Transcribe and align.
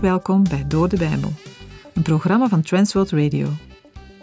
Welkom 0.00 0.48
bij 0.48 0.66
Door 0.66 0.88
de 0.88 0.96
Bijbel, 0.96 1.32
een 1.94 2.02
programma 2.02 2.48
van 2.48 2.62
Transworld 2.62 3.10
Radio. 3.10 3.48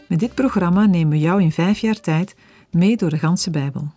Met 0.08 0.20
dit 0.20 0.34
programma 0.36 0.86
nemen 0.86 1.10
we 1.10 1.20
jou 1.20 1.42
in 1.42 1.52
vijf 1.52 1.80
jaar 1.80 2.00
tijd 2.00 2.36
mee 2.72 2.98
door 2.98 3.10
de 3.10 3.18
ganse 3.18 3.50
Bijbel. 3.50 3.88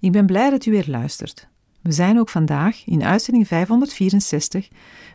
Ik 0.00 0.12
ben 0.12 0.26
blij 0.26 0.50
dat 0.50 0.66
u 0.66 0.70
weer 0.70 0.84
luistert. 0.88 1.48
We 1.80 1.92
zijn 1.92 2.18
ook 2.18 2.28
vandaag, 2.28 2.86
in 2.86 3.04
uitzending 3.04 3.46
564, 3.46 4.68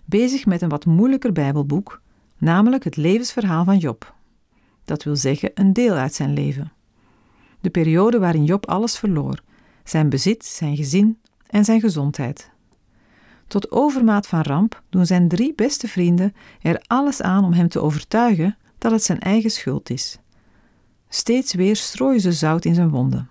bezig 0.06 0.46
met 0.46 0.62
een 0.62 0.70
wat 0.70 0.86
moeilijker 0.86 1.32
Bijbelboek, 1.32 2.02
namelijk 2.38 2.84
het 2.84 2.96
levensverhaal 2.96 3.64
van 3.64 3.78
Job. 3.78 4.14
Dat 4.86 5.04
wil 5.04 5.16
zeggen 5.16 5.52
een 5.54 5.74
deel 5.74 5.94
uit 5.94 6.14
zijn 6.14 6.34
leven. 6.34 6.72
De 7.62 7.70
periode 7.70 8.20
waarin 8.20 8.46
Job 8.46 8.66
alles 8.66 8.98
verloor: 8.98 9.42
zijn 9.84 10.10
bezit, 10.10 10.46
zijn 10.46 10.76
gezin 10.76 11.20
en 11.48 11.66
zijn 11.66 11.80
gezondheid. 11.80 12.52
Tot 13.50 13.72
overmaat 13.72 14.28
van 14.28 14.42
ramp 14.42 14.82
doen 14.90 15.06
zijn 15.06 15.28
drie 15.28 15.54
beste 15.56 15.88
vrienden 15.88 16.34
er 16.62 16.84
alles 16.88 17.22
aan 17.22 17.44
om 17.44 17.54
hem 17.54 17.70
te 17.70 17.82
overtuigen 17.82 18.58
dat 18.78 18.92
het 18.92 19.04
zijn 19.04 19.20
eigen 19.20 19.50
schuld 19.52 19.90
is. 19.90 20.20
Steeds 21.08 21.54
weer 21.54 21.76
strooien 21.76 22.22
ze 22.22 22.32
zout 22.32 22.66
in 22.66 22.76
zijn 22.76 22.90
wonden. 22.90 23.30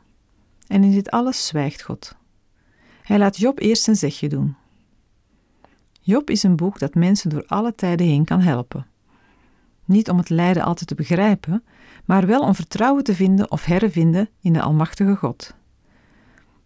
En 0.67 0.85
in 0.85 0.91
dit 0.91 1.11
alles 1.11 1.47
zwijgt 1.47 1.83
God. 1.83 2.17
Hij 3.03 3.19
laat 3.19 3.37
Job 3.37 3.59
eerst 3.59 3.83
zijn 3.83 3.97
zegje 3.97 4.29
doen. 4.29 4.57
Job 6.01 6.31
is 6.31 6.43
een 6.43 6.57
boek 6.57 6.79
dat 6.79 6.95
mensen 6.95 7.31
door 7.31 7.45
alle 7.47 7.75
tijden 7.75 8.07
heen 8.07 8.25
kan 8.25 8.41
helpen. 8.41 8.87
Niet 9.85 10.11
om 10.11 10.19
het 10.19 10.29
lijden 10.29 10.63
altijd 10.63 10.89
te 10.89 10.95
begrijpen, 10.95 11.65
maar 12.05 12.27
wel 12.27 12.41
om 12.41 12.55
vertrouwen 12.55 13.05
te 13.05 13.15
vinden 13.15 13.51
of 13.51 13.65
hervinden 13.65 14.29
in 14.41 14.53
de 14.53 14.61
Almachtige 14.63 15.17
God. 15.17 15.55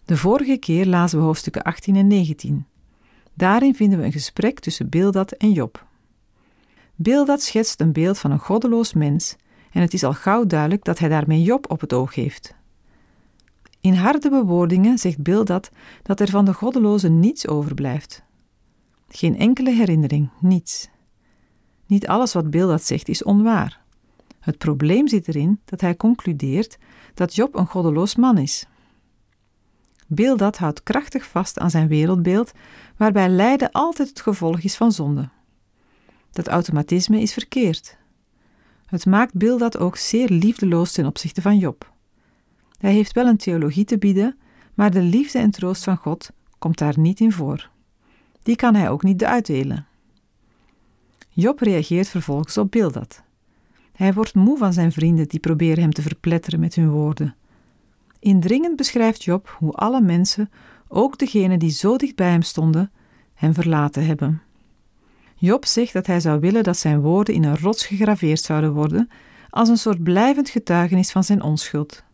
De 0.05 0.17
vorige 0.17 0.57
keer 0.57 0.87
lazen 0.87 1.19
we 1.19 1.25
hoofdstukken 1.25 1.63
18 1.63 1.97
en 1.97 2.07
19. 2.07 2.67
Daarin 3.35 3.75
vinden 3.75 3.99
we 3.99 4.05
een 4.05 4.13
gesprek 4.13 4.61
tussen 4.61 4.89
Bildad 4.89 5.33
en 5.33 5.53
Job. 5.53 5.87
Bildad 6.95 7.43
schetst 7.43 7.81
een 7.81 7.93
beeld 7.93 8.19
van 8.19 8.31
een 8.31 8.39
goddeloos 8.39 8.93
mens 8.93 9.37
en 9.73 9.81
het 9.81 9.95
is 9.95 10.05
al 10.05 10.13
gauw 10.13 10.47
duidelijk 10.47 10.85
dat 10.85 10.99
hij 10.99 11.09
daarmee 11.09 11.43
Job 11.43 11.71
op 11.71 11.81
het 11.81 11.93
oog 11.93 12.15
heeft. 12.15 12.55
In 13.81 13.95
harde 13.95 14.31
bewoordingen 14.31 14.99
zegt 14.99 15.23
Bildad 15.23 15.71
dat 16.03 16.21
er 16.21 16.29
van 16.29 16.45
de 16.45 16.55
goddeloze 16.55 17.09
niets 17.09 17.49
overblijft. 17.49 18.23
Geen 19.09 19.39
enkele 19.39 19.71
herinnering, 19.71 20.31
niets. 20.41 20.89
Niet 21.87 22.07
alles 22.07 22.33
wat 22.33 22.51
Bildad 22.51 22.83
zegt 22.83 23.09
is 23.09 23.23
onwaar. 23.23 23.81
Het 24.41 24.59
probleem 24.59 25.09
zit 25.09 25.29
erin 25.29 25.61
dat 25.65 25.81
hij 25.81 25.97
concludeert 25.97 26.79
dat 27.15 27.35
Job 27.35 27.55
een 27.55 27.67
goddeloos 27.67 28.17
man 28.17 28.39
is. 28.39 28.67
Bildad 30.15 30.59
houdt 30.59 30.83
krachtig 30.83 31.25
vast 31.25 31.59
aan 31.59 31.71
zijn 31.71 31.89
wereldbeeld, 31.89 32.53
waarbij 32.97 33.29
lijden 33.29 33.71
altijd 33.71 34.09
het 34.09 34.21
gevolg 34.21 34.61
is 34.61 34.77
van 34.77 34.93
zonde. 34.93 35.29
Dat 36.31 36.49
automatisme 36.49 37.21
is 37.21 37.33
verkeerd. 37.33 37.97
Het 38.87 39.07
maakt 39.07 39.35
Bildad 39.35 39.79
ook 39.79 39.97
zeer 39.97 40.29
liefdeloos 40.29 40.93
ten 40.93 41.07
opzichte 41.07 41.43
van 41.43 41.59
Job. 41.59 41.93
Hij 42.79 42.93
heeft 42.93 43.13
wel 43.13 43.27
een 43.27 43.37
theologie 43.37 43.85
te 43.85 43.99
bieden, 43.99 44.37
maar 44.75 44.91
de 44.91 45.03
liefde 45.03 45.39
en 45.39 45.51
troost 45.51 45.85
van 45.85 45.97
God 45.97 46.31
komt 46.59 46.79
daar 46.79 46.99
niet 46.99 47.21
in 47.21 47.33
voor. 47.33 47.71
Die 48.43 48.57
kan 48.57 48.75
hij 48.75 48.91
ook 48.91 49.03
niet 49.03 49.25
uitdelen. 49.25 49.87
Job 51.29 51.61
reageert 51.61 52.09
vervolgens 52.09 52.59
op 52.59 52.71
Bildad. 52.71 53.23
Hij 53.93 54.13
wordt 54.13 54.35
moe 54.35 54.59
van 54.59 54.73
zijn 54.73 54.93
vrienden 54.93 55.29
die 55.29 55.41
proberen 55.41 55.83
hem 55.83 55.93
te 55.93 56.03
verpletteren 56.03 56.61
met 56.61 56.75
hun 56.75 56.91
woorden. 56.91 57.35
Indringend 58.23 58.77
beschrijft 58.77 59.25
Job 59.25 59.57
hoe 59.59 59.73
alle 59.73 60.01
mensen, 60.01 60.51
ook 60.89 61.19
degenen 61.19 61.59
die 61.59 61.71
zo 61.71 61.97
dicht 61.97 62.17
bij 62.17 62.31
hem 62.31 62.43
stonden, 62.43 62.91
hem 63.35 63.55
verlaten 63.55 64.07
hebben. 64.07 64.43
Job 65.35 65.65
zegt 65.67 65.93
dat 65.93 66.07
hij 66.07 66.21
zou 66.21 66.41
willen 66.41 66.63
dat 66.63 66.77
zijn 66.77 67.01
woorden 67.01 67.35
in 67.35 67.45
een 67.45 67.59
rots 67.59 67.87
gegraveerd 67.87 68.41
zouden 68.41 68.73
worden, 68.73 69.09
als 69.51 69.69
een 69.69 69.77
soort 69.77 70.03
blijvend 70.03 70.49
getuigenis 70.49 71.11
van 71.11 71.25
zijn 71.25 71.43
onschuld. 71.43 72.05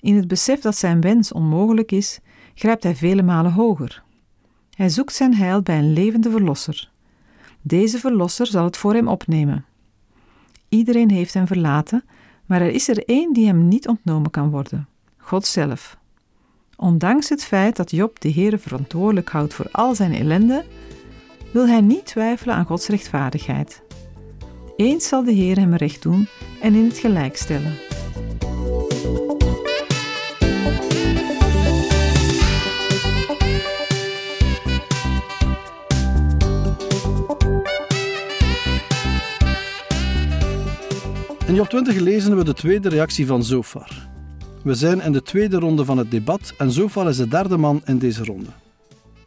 In 0.00 0.16
het 0.16 0.28
besef 0.28 0.60
dat 0.60 0.76
zijn 0.76 1.00
wens 1.00 1.32
onmogelijk 1.32 1.92
is, 1.92 2.20
grijpt 2.54 2.82
hij 2.82 2.96
vele 2.96 3.22
malen 3.22 3.52
hoger. 3.52 4.02
Hij 4.74 4.88
zoekt 4.88 5.14
zijn 5.14 5.34
heil 5.34 5.62
bij 5.62 5.78
een 5.78 5.92
levende 5.92 6.30
verlosser. 6.30 6.90
Deze 7.62 7.98
verlosser 7.98 8.46
zal 8.46 8.64
het 8.64 8.76
voor 8.76 8.94
hem 8.94 9.08
opnemen. 9.08 9.64
Iedereen 10.68 11.10
heeft 11.10 11.34
hem 11.34 11.46
verlaten, 11.46 12.04
maar 12.46 12.60
er 12.60 12.70
is 12.70 12.88
er 12.88 13.04
één 13.04 13.32
die 13.32 13.46
hem 13.46 13.68
niet 13.68 13.88
ontnomen 13.88 14.30
kan 14.30 14.50
worden: 14.50 14.88
God 15.16 15.46
zelf. 15.46 15.96
Ondanks 16.76 17.28
het 17.28 17.44
feit 17.44 17.76
dat 17.76 17.90
Job 17.90 18.20
de 18.20 18.32
Heere 18.32 18.58
verantwoordelijk 18.58 19.28
houdt 19.28 19.54
voor 19.54 19.68
al 19.70 19.94
zijn 19.94 20.12
ellende, 20.12 20.64
wil 21.52 21.66
hij 21.66 21.80
niet 21.80 22.06
twijfelen 22.06 22.54
aan 22.54 22.64
Gods 22.64 22.88
rechtvaardigheid. 22.88 23.82
Eens 24.76 25.08
zal 25.08 25.24
de 25.24 25.32
Heer 25.32 25.56
hem 25.56 25.74
recht 25.74 26.02
doen 26.02 26.28
en 26.62 26.74
in 26.74 26.84
het 26.84 26.98
gelijk 26.98 27.36
stellen. 27.36 27.74
In 41.54 41.60
Job 41.60 41.68
20 41.68 41.98
lezen 41.98 42.36
we 42.36 42.44
de 42.44 42.54
tweede 42.54 42.88
reactie 42.88 43.26
van 43.26 43.44
Zofar. 43.44 44.08
We 44.62 44.74
zijn 44.74 45.00
in 45.00 45.12
de 45.12 45.22
tweede 45.22 45.58
ronde 45.58 45.84
van 45.84 45.98
het 45.98 46.10
debat 46.10 46.54
en 46.58 46.70
Zofar 46.70 47.08
is 47.08 47.16
de 47.16 47.28
derde 47.28 47.56
man 47.56 47.82
in 47.84 47.98
deze 47.98 48.24
ronde. 48.24 48.50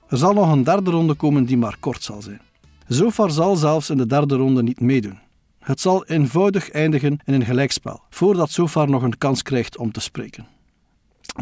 Er 0.07 0.17
zal 0.17 0.33
nog 0.33 0.51
een 0.51 0.63
derde 0.63 0.91
ronde 0.91 1.13
komen 1.13 1.45
die 1.45 1.57
maar 1.57 1.77
kort 1.79 2.03
zal 2.03 2.21
zijn. 2.21 2.41
Zofar 2.87 3.31
zal 3.31 3.55
zelfs 3.55 3.89
in 3.89 3.97
de 3.97 4.05
derde 4.05 4.35
ronde 4.35 4.63
niet 4.63 4.79
meedoen. 4.79 5.19
Het 5.59 5.81
zal 5.81 6.05
eenvoudig 6.05 6.69
eindigen 6.69 7.19
in 7.25 7.33
een 7.33 7.45
gelijkspel, 7.45 8.01
voordat 8.09 8.51
Zofar 8.51 8.89
nog 8.89 9.03
een 9.03 9.17
kans 9.17 9.41
krijgt 9.41 9.77
om 9.77 9.91
te 9.91 9.99
spreken. 9.99 10.47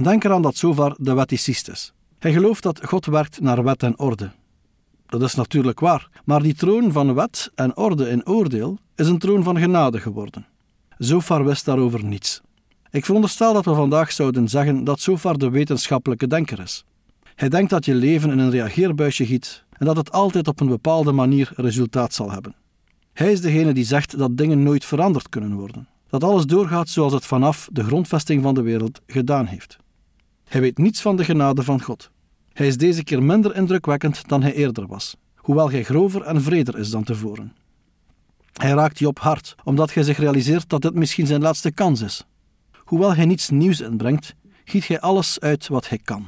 Denk 0.02 0.24
eraan 0.24 0.42
dat 0.42 0.56
Zofar 0.56 0.96
de 0.98 1.14
wetticist 1.14 1.70
is. 1.70 1.94
Hij 2.20 2.34
gelooft 2.34 2.64
dat 2.64 2.86
God 2.86 3.06
werkt 3.06 3.42
naar 3.42 3.64
wet 3.64 3.84
en 3.84 4.00
orde. 4.00 4.32
Dat 5.06 5.22
is 5.22 5.36
natuurlijk 5.36 5.80
waar, 5.80 6.10
maar 6.26 6.42
die 6.42 6.56
troon 6.56 6.92
van 6.92 7.14
wet 7.14 7.52
en 7.56 7.78
orde 7.78 8.10
in 8.10 8.28
oordeel 8.28 8.78
is 8.96 9.08
een 9.08 9.20
troon 9.20 9.44
van 9.44 9.58
genade 9.58 10.00
geworden. 10.00 10.46
Zofar 10.98 11.46
wist 11.46 11.66
daarover 11.66 12.04
niets. 12.04 12.42
Ik 12.92 13.06
veronderstel 13.06 13.54
dat 13.54 13.66
we 13.66 13.74
vandaag 13.74 14.12
zouden 14.12 14.48
zeggen 14.48 14.84
dat 14.84 15.00
Zofar 15.00 15.38
de 15.38 15.50
wetenschappelijke 15.50 16.28
denker 16.28 16.60
is. 16.60 16.86
Hij 17.36 17.50
denkt 17.50 17.70
dat 17.70 17.86
je 17.86 17.96
leven 17.96 18.32
in 18.32 18.40
een 18.40 18.50
reageerbuisje 18.50 19.26
giet 19.26 19.64
en 19.78 19.86
dat 19.86 19.98
het 19.98 20.12
altijd 20.12 20.48
op 20.48 20.60
een 20.60 20.68
bepaalde 20.68 21.12
manier 21.12 21.52
resultaat 21.56 22.14
zal 22.14 22.32
hebben. 22.32 22.56
Hij 23.14 23.32
is 23.32 23.42
degene 23.42 23.74
die 23.74 23.84
zegt 23.84 24.18
dat 24.18 24.38
dingen 24.38 24.64
nooit 24.64 24.86
veranderd 24.86 25.30
kunnen 25.30 25.54
worden, 25.54 25.88
dat 26.10 26.24
alles 26.24 26.46
doorgaat 26.46 26.90
zoals 26.90 27.14
het 27.14 27.26
vanaf 27.26 27.70
de 27.72 27.84
grondvesting 27.84 28.42
van 28.42 28.54
de 28.54 28.62
wereld 28.62 29.02
gedaan 29.08 29.46
heeft. 29.46 29.78
Hij 30.48 30.62
weet 30.62 30.78
niets 30.78 31.02
van 31.02 31.16
de 31.16 31.24
genade 31.24 31.64
van 31.64 31.82
God. 31.82 32.10
Hij 32.54 32.68
is 32.68 32.78
deze 32.78 33.04
keer 33.04 33.24
minder 33.24 33.56
indrukwekkend 33.56 34.28
dan 34.28 34.42
hij 34.42 34.54
eerder 34.54 34.88
was, 34.88 35.16
hoewel 35.36 35.72
hij 35.72 35.84
grover 35.84 36.22
en 36.22 36.42
vreder 36.42 36.78
is 36.78 36.90
dan 36.90 37.04
tevoren. 37.04 37.54
Hij 38.62 38.72
raakt 38.72 39.00
je 39.00 39.08
op 39.08 39.20
hart, 39.20 39.56
omdat 39.64 39.94
hij 39.94 40.04
zich 40.04 40.18
realiseert 40.18 40.70
dat 40.70 40.82
dit 40.82 40.94
misschien 40.94 41.28
zijn 41.28 41.42
laatste 41.42 41.72
kans 41.72 42.02
is. 42.02 42.26
Hoewel 42.78 43.16
hij 43.16 43.26
niets 43.26 43.50
nieuws 43.50 43.82
inbrengt, 43.82 44.36
giet 44.66 44.88
hij 44.88 45.00
alles 45.00 45.40
uit 45.40 45.68
wat 45.68 45.90
hij 45.90 45.98
kan. 45.98 46.28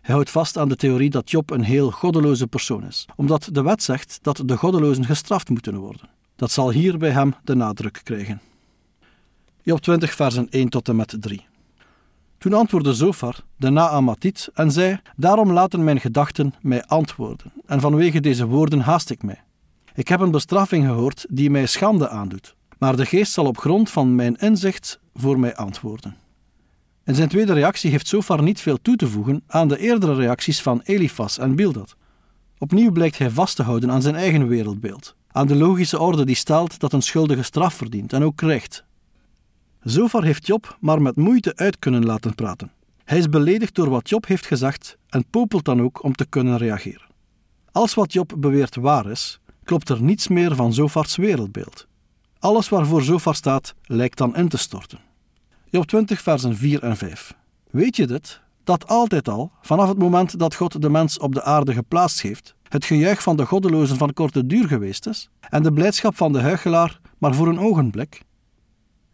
Hij 0.00 0.14
houdt 0.14 0.30
vast 0.30 0.58
aan 0.58 0.68
de 0.68 0.76
theorie 0.76 1.10
dat 1.10 1.30
Job 1.30 1.50
een 1.50 1.62
heel 1.62 1.90
goddeloze 1.90 2.46
persoon 2.46 2.86
is, 2.86 3.06
omdat 3.16 3.48
de 3.52 3.62
wet 3.62 3.82
zegt 3.82 4.18
dat 4.22 4.42
de 4.44 4.56
goddelozen 4.56 5.04
gestraft 5.04 5.48
moeten 5.48 5.76
worden. 5.76 6.08
Dat 6.36 6.50
zal 6.50 6.70
hier 6.70 6.98
bij 6.98 7.10
hem 7.10 7.34
de 7.44 7.54
nadruk 7.54 8.00
krijgen. 8.02 8.40
Job 9.62 9.80
20, 9.80 10.14
versen 10.14 10.46
1 10.50 10.68
tot 10.68 10.88
en 10.88 10.96
met 10.96 11.16
3. 11.20 11.46
Toen 12.38 12.52
antwoordde 12.52 12.94
Zofar, 12.94 13.36
de 13.56 13.70
Naamatiet, 13.70 14.50
en 14.54 14.70
zei: 14.70 15.00
Daarom 15.16 15.52
laten 15.52 15.84
mijn 15.84 16.00
gedachten 16.00 16.54
mij 16.60 16.84
antwoorden, 16.84 17.52
en 17.66 17.80
vanwege 17.80 18.20
deze 18.20 18.46
woorden 18.46 18.80
haast 18.80 19.10
ik 19.10 19.22
mij. 19.22 19.42
Ik 19.94 20.08
heb 20.08 20.20
een 20.20 20.30
bestraffing 20.30 20.86
gehoord 20.86 21.26
die 21.28 21.50
mij 21.50 21.66
schande 21.66 22.08
aandoet, 22.08 22.54
maar 22.78 22.96
de 22.96 23.06
geest 23.06 23.32
zal 23.32 23.46
op 23.46 23.58
grond 23.58 23.90
van 23.90 24.14
mijn 24.14 24.36
inzicht 24.36 25.00
voor 25.14 25.38
mij 25.38 25.54
antwoorden. 25.56 26.16
In 27.04 27.14
zijn 27.14 27.28
tweede 27.28 27.52
reactie 27.52 27.90
heeft 27.90 28.08
Zofar 28.08 28.42
niet 28.42 28.60
veel 28.60 28.78
toe 28.82 28.96
te 28.96 29.08
voegen 29.08 29.42
aan 29.46 29.68
de 29.68 29.78
eerdere 29.78 30.14
reacties 30.14 30.62
van 30.62 30.80
Elifas 30.84 31.38
en 31.38 31.56
Bildad. 31.56 31.96
Opnieuw 32.58 32.92
blijkt 32.92 33.18
hij 33.18 33.30
vast 33.30 33.56
te 33.56 33.62
houden 33.62 33.90
aan 33.90 34.02
zijn 34.02 34.14
eigen 34.14 34.48
wereldbeeld, 34.48 35.16
aan 35.28 35.46
de 35.46 35.56
logische 35.56 35.98
orde 35.98 36.24
die 36.24 36.36
stelt 36.36 36.80
dat 36.80 36.92
een 36.92 37.02
schuldige 37.02 37.42
straf 37.42 37.74
verdient 37.74 38.12
en 38.12 38.22
ook 38.22 38.36
krijgt. 38.36 38.84
Zofar 39.82 40.24
heeft 40.24 40.46
Job 40.46 40.76
maar 40.80 41.02
met 41.02 41.16
moeite 41.16 41.56
uit 41.56 41.78
kunnen 41.78 42.04
laten 42.04 42.34
praten. 42.34 42.72
Hij 43.04 43.18
is 43.18 43.28
beledigd 43.28 43.74
door 43.74 43.88
wat 43.88 44.08
Job 44.08 44.26
heeft 44.26 44.46
gezegd 44.46 44.96
en 45.08 45.24
popelt 45.30 45.64
dan 45.64 45.82
ook 45.82 46.02
om 46.02 46.14
te 46.14 46.26
kunnen 46.26 46.58
reageren. 46.58 47.10
Als 47.72 47.94
wat 47.94 48.12
Job 48.12 48.34
beweert 48.38 48.76
waar 48.76 49.10
is, 49.10 49.40
klopt 49.64 49.88
er 49.88 50.02
niets 50.02 50.28
meer 50.28 50.54
van 50.54 50.72
Zofars 50.72 51.16
wereldbeeld. 51.16 51.86
Alles 52.38 52.68
waarvoor 52.68 53.02
Zofar 53.02 53.34
staat, 53.34 53.74
lijkt 53.82 54.18
dan 54.18 54.36
in 54.36 54.48
te 54.48 54.56
storten. 54.56 54.98
Job 55.70 55.86
20, 55.86 56.22
versen 56.22 56.56
4 56.56 56.82
en 56.82 56.96
5. 56.96 57.34
Weet 57.70 57.96
je 57.96 58.06
dit? 58.06 58.40
Dat 58.64 58.88
altijd 58.88 59.28
al, 59.28 59.52
vanaf 59.60 59.88
het 59.88 59.98
moment 59.98 60.38
dat 60.38 60.54
God 60.54 60.82
de 60.82 60.90
mens 60.90 61.18
op 61.18 61.34
de 61.34 61.42
aarde 61.42 61.72
geplaatst 61.72 62.22
heeft, 62.22 62.54
het 62.68 62.84
gejuich 62.84 63.22
van 63.22 63.36
de 63.36 63.46
goddelozen 63.46 63.96
van 63.96 64.12
korte 64.12 64.46
duur 64.46 64.68
geweest 64.68 65.06
is 65.06 65.28
en 65.40 65.62
de 65.62 65.72
blijdschap 65.72 66.16
van 66.16 66.32
de 66.32 66.40
huichelaar 66.40 67.00
maar 67.18 67.34
voor 67.34 67.48
een 67.48 67.60
ogenblik? 67.60 68.22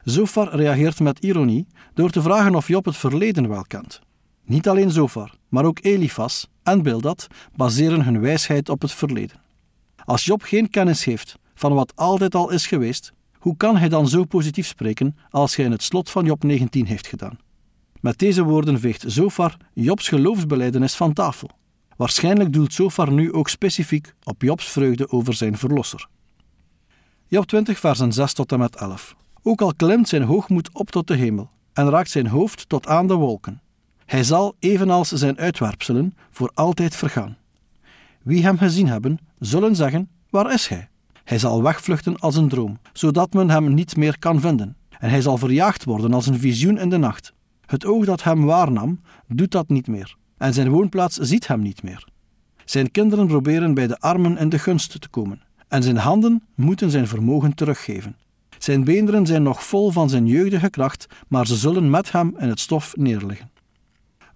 Zofar 0.03 0.55
reageert 0.55 1.01
met 1.01 1.19
ironie 1.19 1.67
door 1.95 2.11
te 2.11 2.23
vragen 2.23 2.55
of 2.55 2.69
Job 2.69 2.85
het 2.85 2.97
verleden 2.97 3.49
wel 3.49 3.63
kent. 3.63 4.01
Niet 4.45 4.69
alleen 4.69 4.91
Zofar, 4.91 5.35
maar 5.49 5.65
ook 5.65 5.79
Elifas 5.83 6.49
en 6.63 6.83
Bildad 6.83 7.27
baseren 7.57 8.05
hun 8.05 8.21
wijsheid 8.21 8.69
op 8.69 8.83
het 8.83 8.93
verleden. 8.93 9.41
Als 10.09 10.25
Job 10.25 10.43
geen 10.43 10.71
kennis 10.71 11.05
heeft 11.05 11.39
van 11.55 11.75
wat 11.75 11.93
altijd 11.97 12.35
al 12.35 12.51
is 12.51 12.67
geweest, 12.67 13.13
hoe 13.39 13.57
kan 13.57 13.77
hij 13.77 13.89
dan 13.89 14.09
zo 14.09 14.25
positief 14.25 14.67
spreken 14.67 15.17
als 15.31 15.57
hij 15.57 15.65
in 15.65 15.71
het 15.71 15.83
slot 15.83 16.11
van 16.11 16.25
Job 16.25 16.43
19 16.43 16.87
heeft 16.87 17.07
gedaan? 17.07 17.39
Met 18.01 18.19
deze 18.19 18.43
woorden 18.43 18.81
veegt 18.81 19.05
Zofar 19.07 19.57
Jobs 19.73 20.09
geloofsbeleidenis 20.09 20.95
van 20.95 21.13
tafel. 21.13 21.51
Waarschijnlijk 21.97 22.53
doelt 22.53 22.73
Zofar 22.73 23.13
nu 23.13 23.33
ook 23.33 23.49
specifiek 23.49 24.15
op 24.23 24.43
Jobs 24.43 24.69
vreugde 24.69 25.11
over 25.11 25.35
zijn 25.35 25.59
verlosser. 25.59 26.09
Job 27.27 27.47
20, 27.47 27.79
versen 27.79 28.13
6 28.13 28.33
tot 28.33 28.53
en 28.53 28.59
met 28.59 28.77
11. 28.77 29.17
Ook 29.43 29.61
al 29.61 29.75
klimt 29.75 30.09
zijn 30.09 30.23
hoogmoed 30.23 30.71
op 30.73 30.91
tot 30.91 31.07
de 31.07 31.17
hemel 31.17 31.51
en 31.73 31.91
raakt 31.91 32.11
zijn 32.11 32.27
hoofd 32.27 32.69
tot 32.69 32.87
aan 32.87 33.07
de 33.07 33.15
wolken. 33.15 33.61
Hij 34.05 34.25
zal, 34.25 34.55
evenals 34.59 35.09
zijn 35.09 35.39
uitwerpselen, 35.39 36.15
voor 36.31 36.51
altijd 36.55 36.97
vergaan. 36.97 37.37
Wie 38.23 38.43
hem 38.43 38.59
gezien 38.59 38.89
hebben, 38.89 39.19
zullen 39.39 39.77
zeggen: 39.77 40.09
Waar 40.31 40.53
is 40.53 40.69
hij? 40.69 40.89
Hij 41.25 41.39
zal 41.39 41.63
wegvluchten 41.63 42.19
als 42.19 42.37
een 42.37 42.49
droom, 42.49 42.79
zodat 42.93 43.33
men 43.33 43.51
hem 43.51 43.75
niet 43.75 43.97
meer 43.97 44.19
kan 44.19 44.41
vinden. 44.41 44.77
En 44.99 45.11
hij 45.11 45.21
zal 45.21 45.39
verjaagd 45.39 45.85
worden 45.85 46.13
als 46.15 46.27
een 46.27 46.39
visioen 46.39 46.79
in 46.79 46.89
de 46.89 46.97
nacht. 46.97 47.33
Het 47.67 47.85
oog 47.85 48.05
dat 48.05 48.23
hem 48.23 48.45
waarnam, 48.45 49.01
doet 49.27 49.51
dat 49.51 49.69
niet 49.69 49.87
meer, 49.87 50.17
en 50.37 50.55
zijn 50.55 50.69
woonplaats 50.69 51.17
ziet 51.17 51.47
hem 51.47 51.61
niet 51.61 51.83
meer. 51.83 52.09
Zijn 52.65 52.91
kinderen 52.91 53.27
proberen 53.27 53.75
bij 53.75 53.87
de 53.87 53.99
armen 53.99 54.39
in 54.39 54.49
de 54.49 54.59
gunst 54.59 55.01
te 55.01 55.09
komen, 55.09 55.43
en 55.69 55.83
zijn 55.83 55.97
handen 55.97 56.43
moeten 56.55 56.91
zijn 56.91 57.07
vermogen 57.07 57.55
teruggeven. 57.55 58.17
Zijn 58.59 58.85
beenderen 58.85 59.27
zijn 59.27 59.43
nog 59.43 59.65
vol 59.65 59.91
van 59.91 60.09
zijn 60.09 60.27
jeugdige 60.27 60.71
kracht, 60.71 61.07
maar 61.29 61.47
ze 61.47 61.57
zullen 61.57 61.91
met 61.91 62.13
hem 62.13 62.35
in 62.39 62.49
het 62.49 62.61
stof 62.61 62.97
neerliggen. 62.97 63.51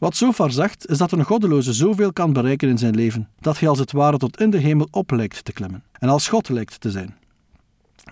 Wat 0.03 0.17
Zofar 0.17 0.51
zegt, 0.51 0.89
is 0.89 0.99
dat 0.99 1.13
een 1.13 1.25
goddeloze 1.25 1.73
zoveel 1.73 2.13
kan 2.13 2.33
bereiken 2.33 2.69
in 2.69 2.79
zijn 2.79 2.95
leven, 2.95 3.29
dat 3.41 3.59
hij 3.59 3.69
als 3.69 3.79
het 3.79 3.93
ware 3.93 4.17
tot 4.17 4.41
in 4.41 4.51
de 4.51 4.59
hemel 4.59 4.89
op 4.91 5.11
lijkt 5.11 5.45
te 5.45 5.53
klimmen 5.53 5.85
en 5.93 6.09
als 6.09 6.29
God 6.29 6.49
lijkt 6.49 6.81
te 6.81 6.91
zijn. 6.91 7.17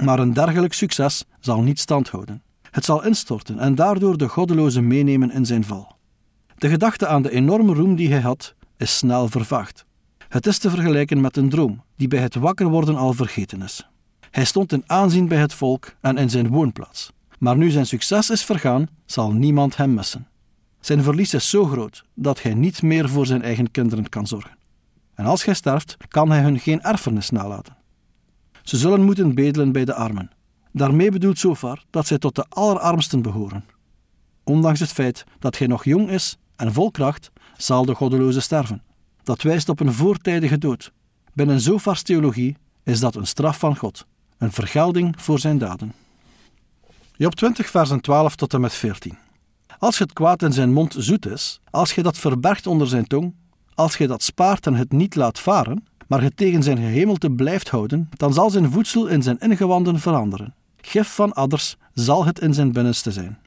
Maar 0.04 0.18
een 0.18 0.32
dergelijk 0.32 0.72
succes 0.72 1.24
zal 1.40 1.62
niet 1.62 1.78
standhouden. 1.78 2.42
Het 2.70 2.84
zal 2.84 3.04
instorten 3.04 3.58
en 3.58 3.74
daardoor 3.74 4.18
de 4.18 4.28
goddeloze 4.28 4.80
meenemen 4.80 5.30
in 5.30 5.46
zijn 5.46 5.64
val. 5.64 5.96
De 6.58 6.68
gedachte 6.68 7.06
aan 7.06 7.22
de 7.22 7.30
enorme 7.30 7.74
roem 7.74 7.96
die 7.96 8.10
hij 8.10 8.20
had, 8.20 8.54
is 8.76 8.96
snel 8.96 9.28
vervaagd. 9.28 9.84
Het 10.28 10.46
is 10.46 10.58
te 10.58 10.70
vergelijken 10.70 11.20
met 11.20 11.36
een 11.36 11.48
droom 11.48 11.82
die 11.96 12.08
bij 12.08 12.20
het 12.20 12.34
wakker 12.34 12.66
worden 12.66 12.96
al 12.96 13.12
vergeten 13.12 13.62
is. 13.62 13.88
Hij 14.30 14.44
stond 14.44 14.72
in 14.72 14.84
aanzien 14.86 15.28
bij 15.28 15.38
het 15.38 15.54
volk 15.54 15.94
en 16.00 16.16
in 16.16 16.30
zijn 16.30 16.48
woonplaats. 16.48 17.12
Maar 17.38 17.56
nu 17.56 17.70
zijn 17.70 17.86
succes 17.86 18.30
is 18.30 18.44
vergaan, 18.44 18.88
zal 19.06 19.32
niemand 19.32 19.76
hem 19.76 19.94
missen. 19.94 20.28
Zijn 20.80 21.02
verlies 21.02 21.34
is 21.34 21.50
zo 21.50 21.64
groot 21.64 22.04
dat 22.14 22.42
hij 22.42 22.54
niet 22.54 22.82
meer 22.82 23.08
voor 23.08 23.26
zijn 23.26 23.42
eigen 23.42 23.70
kinderen 23.70 24.08
kan 24.08 24.26
zorgen. 24.26 24.58
En 25.14 25.24
als 25.24 25.44
hij 25.44 25.54
sterft, 25.54 25.96
kan 26.08 26.30
hij 26.30 26.42
hun 26.42 26.58
geen 26.58 26.80
erfenis 26.80 27.30
nalaten. 27.30 27.76
Ze 28.62 28.76
zullen 28.76 29.02
moeten 29.02 29.34
bedelen 29.34 29.72
bij 29.72 29.84
de 29.84 29.94
armen. 29.94 30.30
Daarmee 30.72 31.10
bedoelt 31.10 31.38
Zofar 31.38 31.84
dat 31.90 32.06
zij 32.06 32.18
tot 32.18 32.34
de 32.34 32.44
allerarmsten 32.48 33.22
behoren. 33.22 33.64
Ondanks 34.44 34.80
het 34.80 34.92
feit 34.92 35.24
dat 35.38 35.58
hij 35.58 35.66
nog 35.66 35.84
jong 35.84 36.10
is 36.10 36.36
en 36.56 36.72
vol 36.72 36.90
kracht, 36.90 37.30
zal 37.56 37.84
de 37.84 37.94
goddeloze 37.94 38.40
sterven. 38.40 38.82
Dat 39.22 39.42
wijst 39.42 39.68
op 39.68 39.80
een 39.80 39.92
voortijdige 39.92 40.58
dood. 40.58 40.92
Binnen 41.32 41.60
Zofars 41.60 42.02
theologie 42.02 42.56
is 42.82 43.00
dat 43.00 43.14
een 43.14 43.26
straf 43.26 43.58
van 43.58 43.76
God, 43.76 44.06
een 44.38 44.52
vergelding 44.52 45.22
voor 45.22 45.38
zijn 45.38 45.58
daden. 45.58 45.92
Job 47.16 47.34
20, 47.34 47.70
versen 47.70 48.00
12 48.00 48.36
tot 48.36 48.54
en 48.54 48.60
met 48.60 48.72
14. 48.72 49.18
Als 49.80 49.98
het 49.98 50.12
kwaad 50.12 50.42
in 50.42 50.52
zijn 50.52 50.72
mond 50.72 50.94
zoet 50.98 51.26
is, 51.26 51.60
als 51.70 51.92
je 51.92 52.02
dat 52.02 52.18
verbergt 52.18 52.66
onder 52.66 52.88
zijn 52.88 53.06
tong, 53.06 53.34
als 53.74 53.96
je 53.96 54.06
dat 54.06 54.22
spaart 54.22 54.66
en 54.66 54.74
het 54.74 54.92
niet 54.92 55.14
laat 55.14 55.40
varen, 55.40 55.84
maar 56.06 56.22
het 56.22 56.36
tegen 56.36 56.62
zijn 56.62 56.76
gehemelte 56.76 57.30
blijft 57.30 57.68
houden, 57.68 58.08
dan 58.16 58.32
zal 58.32 58.50
zijn 58.50 58.70
voedsel 58.70 59.06
in 59.06 59.22
zijn 59.22 59.38
ingewanden 59.38 59.98
veranderen. 59.98 60.54
Gif 60.80 61.14
van 61.14 61.32
adders 61.32 61.76
zal 61.94 62.24
het 62.24 62.40
in 62.40 62.54
zijn 62.54 62.72
binnenste 62.72 63.10
zijn. 63.10 63.38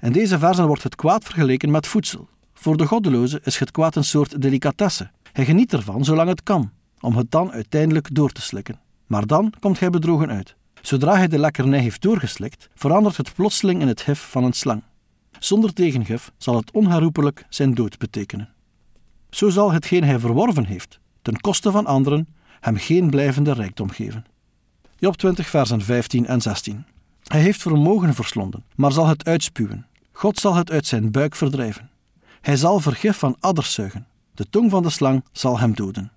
In 0.00 0.12
deze 0.12 0.38
versen 0.38 0.66
wordt 0.66 0.82
het 0.82 0.96
kwaad 0.96 1.24
vergeleken 1.24 1.70
met 1.70 1.86
voedsel. 1.86 2.28
Voor 2.54 2.76
de 2.76 2.86
goddeloze 2.86 3.40
is 3.42 3.58
het 3.58 3.70
kwaad 3.70 3.96
een 3.96 4.04
soort 4.04 4.42
delicatesse. 4.42 5.10
Hij 5.32 5.44
geniet 5.44 5.72
ervan 5.72 6.04
zolang 6.04 6.28
het 6.28 6.42
kan, 6.42 6.70
om 7.00 7.16
het 7.16 7.30
dan 7.30 7.52
uiteindelijk 7.52 8.14
door 8.14 8.30
te 8.30 8.42
slikken. 8.42 8.80
Maar 9.06 9.26
dan 9.26 9.52
komt 9.60 9.80
hij 9.80 9.90
bedrogen 9.90 10.30
uit. 10.30 10.54
Zodra 10.82 11.16
hij 11.16 11.28
de 11.28 11.38
lekkernij 11.38 11.80
heeft 11.80 12.02
doorgeslikt, 12.02 12.68
verandert 12.74 13.16
het 13.16 13.34
plotseling 13.34 13.80
in 13.80 13.88
het 13.88 14.00
gif 14.00 14.20
van 14.30 14.44
een 14.44 14.52
slang. 14.52 14.82
Zonder 15.44 15.72
tegengif 15.72 16.32
zal 16.38 16.56
het 16.56 16.70
onherroepelijk 16.70 17.46
zijn 17.48 17.74
dood 17.74 17.98
betekenen. 17.98 18.48
Zo 19.30 19.48
zal 19.48 19.72
hetgeen 19.72 20.04
hij 20.04 20.18
verworven 20.18 20.64
heeft, 20.66 20.98
ten 21.22 21.40
koste 21.40 21.70
van 21.70 21.86
anderen, 21.86 22.28
hem 22.60 22.76
geen 22.76 23.10
blijvende 23.10 23.52
rijkdom 23.52 23.90
geven. 23.90 24.24
Job 24.98 25.16
20, 25.16 25.48
versen 25.48 25.80
15 25.80 26.26
en 26.26 26.40
16. 26.40 26.84
Hij 27.24 27.40
heeft 27.40 27.62
vermogen 27.62 28.14
verslonden, 28.14 28.64
maar 28.74 28.92
zal 28.92 29.06
het 29.06 29.24
uitspuwen. 29.24 29.86
God 30.12 30.38
zal 30.38 30.54
het 30.54 30.70
uit 30.70 30.86
zijn 30.86 31.10
buik 31.10 31.34
verdrijven. 31.34 31.90
Hij 32.40 32.56
zal 32.56 32.80
vergif 32.80 33.16
van 33.18 33.36
adders 33.40 33.74
zuigen. 33.74 34.06
De 34.34 34.48
tong 34.50 34.70
van 34.70 34.82
de 34.82 34.90
slang 34.90 35.24
zal 35.32 35.58
hem 35.58 35.74
doden. 35.74 36.12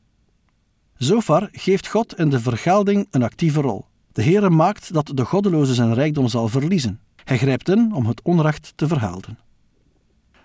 Zofar 0.97 1.49
geeft 1.51 1.87
God 1.87 2.17
in 2.17 2.29
de 2.29 2.39
vergelding 2.39 3.07
een 3.11 3.23
actieve 3.23 3.61
rol. 3.61 3.85
De 4.11 4.23
Heere 4.23 4.49
maakt 4.49 4.93
dat 4.93 5.11
de 5.13 5.25
goddeloze 5.25 5.73
zijn 5.73 5.93
rijkdom 5.93 6.27
zal 6.27 6.47
verliezen. 6.47 6.99
Hij 7.27 7.37
grijpt 7.37 7.69
in 7.69 7.93
om 7.93 8.05
het 8.05 8.21
onrecht 8.21 8.73
te 8.75 8.87
verhelden. 8.87 9.37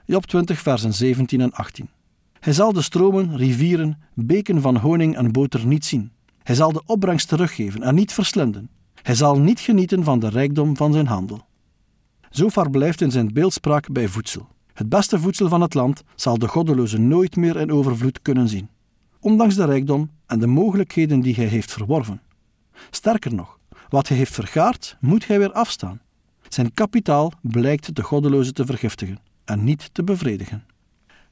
Job 0.05 0.27
20, 0.27 0.61
versen 0.61 0.95
17 0.95 1.41
en 1.41 1.53
18. 1.53 1.89
Hij 2.41 2.53
zal 2.53 2.73
de 2.73 2.83
stromen, 2.83 3.37
rivieren, 3.37 4.03
beken 4.15 4.61
van 4.61 4.77
honing 4.77 5.17
en 5.17 5.33
boter 5.33 5.67
niet 5.67 5.85
zien. 5.85 6.13
Hij 6.43 6.55
zal 6.55 6.73
de 6.73 6.83
opbrengst 6.87 7.29
teruggeven 7.29 7.83
en 7.83 7.95
niet 7.95 8.13
verslinden. 8.13 8.71
Hij 9.03 9.15
zal 9.15 9.39
niet 9.39 9.61
genieten 9.61 10.05
van 10.05 10.19
de 10.19 10.29
rijkdom 10.29 10.77
van 10.77 10.93
zijn 10.93 11.07
handel. 11.07 11.45
Zofar 12.31 12.71
blijft 12.71 13.01
in 13.01 13.11
zijn 13.11 13.33
beeldspraak 13.33 13.93
bij 13.93 14.09
voedsel. 14.09 14.49
Het 14.73 14.89
beste 14.89 15.19
voedsel 15.19 15.49
van 15.49 15.61
het 15.61 15.75
land 15.75 16.03
zal 16.15 16.39
de 16.39 16.49
goddeloze 16.49 16.99
nooit 16.99 17.37
meer 17.37 17.57
in 17.57 17.73
overvloed 17.73 18.23
kunnen 18.23 18.49
zien, 18.49 18.69
ondanks 19.21 19.55
de 19.55 19.65
rijkdom 19.65 20.11
en 20.27 20.39
de 20.39 20.47
mogelijkheden 20.47 21.21
die 21.21 21.35
hij 21.35 21.47
heeft 21.47 21.73
verworven. 21.73 22.21
Sterker 22.91 23.35
nog, 23.35 23.59
wat 23.89 24.09
hij 24.09 24.17
heeft 24.17 24.35
vergaard, 24.35 24.97
moet 25.01 25.27
hij 25.27 25.39
weer 25.39 25.53
afstaan. 25.53 26.01
Zijn 26.53 26.75
kapitaal 26.75 27.33
blijkt 27.41 27.97
de 27.97 28.03
goddeloze 28.03 28.53
te 28.53 28.67
vergiftigen 28.67 29.19
en 29.45 29.65
niet 29.65 29.89
te 29.93 30.03
bevredigen. 30.03 30.65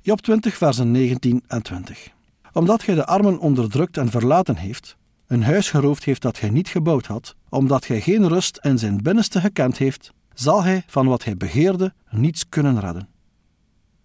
Job 0.01 0.21
20, 0.21 0.57
versen 0.57 0.91
19 0.91 1.43
en 1.47 1.63
20. 1.63 2.09
Omdat 2.53 2.83
gij 2.83 2.95
de 2.95 3.07
armen 3.07 3.39
onderdrukt 3.39 3.97
en 3.97 4.11
verlaten 4.11 4.57
heeft, 4.57 4.97
een 5.27 5.43
huis 5.43 5.71
geroofd 5.71 6.05
heeft 6.05 6.23
dat 6.23 6.39
gij 6.39 6.51
niet 6.51 6.69
gebouwd 6.69 7.07
had, 7.07 7.35
omdat 7.49 7.85
gij 7.85 8.01
geen 8.01 8.29
rust 8.29 8.59
in 8.63 8.79
zijn 8.79 9.03
binnenste 9.03 9.41
gekend 9.41 9.79
heeft, 9.79 10.13
zal 10.35 10.63
hij 10.63 10.83
van 10.87 11.07
wat 11.07 11.25
hij 11.25 11.37
begeerde 11.37 11.93
niets 12.11 12.49
kunnen 12.49 12.81
redden. 12.81 13.09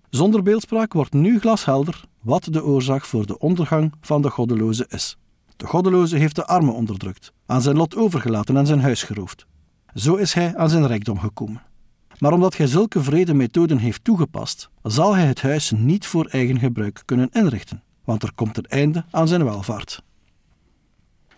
Zonder 0.10 0.44
beeldspraak 0.44 0.94
wordt 0.94 1.14
nu 1.14 1.40
glashelder 1.40 2.04
wat 2.22 2.48
de 2.52 2.64
oorzaak 2.64 3.06
voor 3.06 3.26
de 3.26 3.40
ondergang 3.40 3.94
van 4.02 4.22
de 4.22 4.30
goddeloze 4.30 4.86
is. 4.90 5.18
De 5.56 5.68
goddeloze 5.68 6.18
heeft 6.18 6.36
de 6.36 6.46
armen 6.46 6.74
onderdrukt, 6.74 7.32
aan 7.46 7.62
zijn 7.62 7.78
lot 7.78 7.96
overgelaten 7.96 8.58
en 8.58 8.66
zijn 8.66 8.82
huis 8.82 9.04
geroofd. 9.04 9.46
Zo 9.96 10.16
is 10.16 10.34
hij 10.34 10.56
aan 10.56 10.70
zijn 10.70 10.88
rijkdom 10.88 11.20
gekomen. 11.20 11.62
Maar 12.20 12.34
omdat 12.34 12.58
hij 12.58 12.68
zulke 12.68 13.04
vrede 13.04 13.34
methoden 13.34 13.78
heeft 13.78 14.04
toegepast, 14.04 14.70
zal 14.84 15.16
hij 15.16 15.26
het 15.26 15.42
huis 15.42 15.72
niet 15.72 16.06
voor 16.06 16.26
eigen 16.26 16.60
gebruik 16.60 17.02
kunnen 17.06 17.30
inrichten, 17.32 17.84
want 18.04 18.24
er 18.24 18.34
komt 18.34 18.58
een 18.58 18.66
einde 18.66 19.06
aan 19.12 19.28
zijn 19.28 19.44
welvaart. 19.44 20.04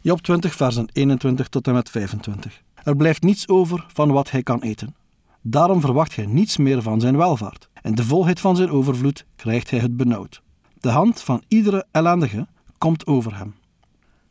Job 0.02 0.22
20, 0.22 0.56
versen 0.56 0.90
21 0.94 1.48
tot 1.48 1.68
en 1.68 1.74
met 1.74 1.90
25. 1.90 2.62
Er 2.84 2.96
blijft 2.96 3.24
niets 3.24 3.48
over 3.48 3.86
van 3.94 4.12
wat 4.12 4.32
hij 4.32 4.44
kan 4.44 4.62
eten. 4.62 4.96
Daarom 5.42 5.82
verwacht 5.82 6.16
hij 6.16 6.26
niets 6.26 6.58
meer 6.58 6.82
van 6.82 7.00
zijn 7.00 7.18
welvaart. 7.18 7.70
In 7.82 7.96
de 7.96 8.04
volheid 8.04 8.40
van 8.40 8.56
zijn 8.56 8.70
overvloed 8.70 9.26
krijgt 9.36 9.70
hij 9.70 9.80
het 9.80 9.98
benauwd. 9.98 10.42
De 10.80 10.90
hand 10.90 11.22
van 11.22 11.44
iedere 11.48 11.86
ellendige 11.92 12.48
komt 12.78 13.08
over 13.08 13.38
hem. 13.38 13.56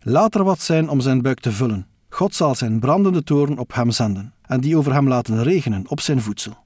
Laat 0.00 0.34
er 0.34 0.44
wat 0.44 0.60
zijn 0.60 0.88
om 0.88 1.00
zijn 1.00 1.22
buik 1.22 1.40
te 1.40 1.52
vullen. 1.52 1.86
God 2.16 2.34
zal 2.34 2.54
zijn 2.54 2.80
brandende 2.80 3.22
toren 3.22 3.58
op 3.58 3.74
hem 3.74 3.90
zenden 3.90 4.34
en 4.42 4.60
die 4.60 4.76
over 4.76 4.92
hem 4.92 5.08
laten 5.08 5.42
regenen 5.42 5.88
op 5.88 6.00
zijn 6.00 6.20
voedsel. 6.20 6.56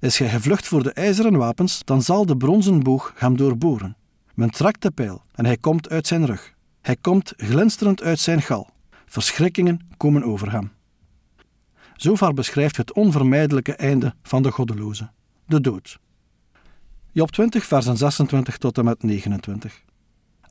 Is 0.00 0.18
hij 0.18 0.28
gevlucht 0.28 0.66
voor 0.66 0.82
de 0.82 0.92
ijzeren 0.92 1.36
wapens, 1.36 1.80
dan 1.84 2.02
zal 2.02 2.26
de 2.26 2.36
bronzen 2.36 2.82
boog 2.82 3.12
hem 3.16 3.36
doorboren. 3.36 3.96
Men 4.34 4.50
trekt 4.50 4.82
de 4.82 4.90
pijl 4.90 5.22
en 5.34 5.44
hij 5.44 5.56
komt 5.56 5.88
uit 5.88 6.06
zijn 6.06 6.26
rug. 6.26 6.54
Hij 6.80 6.96
komt 6.96 7.32
glinsterend 7.36 8.02
uit 8.02 8.18
zijn 8.18 8.42
gal. 8.42 8.70
Verschrikkingen 9.06 9.80
komen 9.96 10.24
over 10.24 10.52
hem. 10.52 10.72
Zover 11.96 12.34
beschrijft 12.34 12.76
het 12.76 12.92
onvermijdelijke 12.92 13.74
einde 13.74 14.14
van 14.22 14.42
de 14.42 14.50
goddeloze, 14.50 15.10
de 15.46 15.60
dood. 15.60 15.98
Job 17.12 17.30
20, 17.30 17.64
versen 17.64 17.96
26 17.96 18.56
tot 18.58 18.78
en 18.78 18.84
met 18.84 19.02
29. 19.02 19.82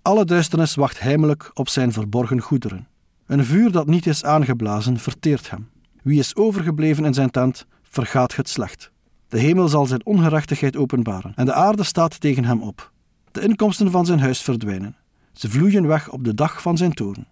Alle 0.02 0.26
duisternis 0.26 0.76
wacht 0.76 1.00
heimelijk 1.00 1.52
op 1.54 1.70
zijn 1.70 1.92
verborgen 1.92 2.40
goederen. 2.40 2.90
Een 3.32 3.46
vuur 3.46 3.72
dat 3.72 3.88
niet 3.88 4.08
is 4.08 4.24
aangeblazen, 4.24 5.00
verteert 5.00 5.50
hem. 5.50 5.70
Wie 6.04 6.20
is 6.20 6.36
overgebleven 6.36 7.06
in 7.06 7.14
zijn 7.14 7.30
tent, 7.30 7.66
vergaat 7.82 8.36
het 8.36 8.50
slecht. 8.50 8.92
De 9.28 9.40
hemel 9.40 9.68
zal 9.68 9.86
zijn 9.86 10.06
ongerechtigheid 10.06 10.78
openbaren 10.78 11.32
en 11.36 11.46
de 11.46 11.54
aarde 11.54 11.84
staat 11.84 12.20
tegen 12.20 12.46
hem 12.46 12.62
op. 12.62 12.92
De 13.32 13.42
inkomsten 13.42 13.92
van 13.92 14.06
zijn 14.06 14.20
huis 14.20 14.42
verdwijnen. 14.42 14.96
Ze 15.34 15.50
vloeien 15.50 15.88
weg 15.88 16.10
op 16.10 16.24
de 16.24 16.34
dag 16.34 16.62
van 16.62 16.78
zijn 16.78 16.94
toren. 16.94 17.28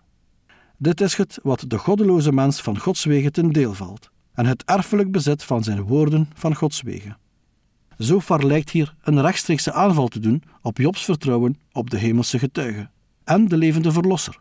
Dit 0.77 1.01
is 1.01 1.15
het 1.15 1.39
wat 1.43 1.65
de 1.67 1.77
goddeloze 1.77 2.31
mens 2.31 2.61
van 2.61 2.79
Gods 2.79 3.05
wegen 3.05 3.31
ten 3.31 3.51
deel 3.51 3.73
valt, 3.73 4.09
en 4.33 4.45
het 4.45 4.63
erfelijk 4.65 5.11
bezit 5.11 5.43
van 5.43 5.63
zijn 5.63 5.81
woorden 5.81 6.29
van 6.33 6.55
Gods 6.55 6.81
wegen. 6.81 7.17
Zofar 7.97 8.43
lijkt 8.43 8.69
hier 8.69 8.95
een 9.01 9.21
rechtstreekse 9.21 9.73
aanval 9.73 10.07
te 10.07 10.19
doen 10.19 10.43
op 10.61 10.77
Jobs 10.77 11.05
vertrouwen 11.05 11.59
op 11.71 11.89
de 11.89 11.97
hemelse 11.97 12.39
getuige 12.39 12.89
en 13.23 13.47
de 13.47 13.57
levende 13.57 13.91
verlosser. 13.91 14.39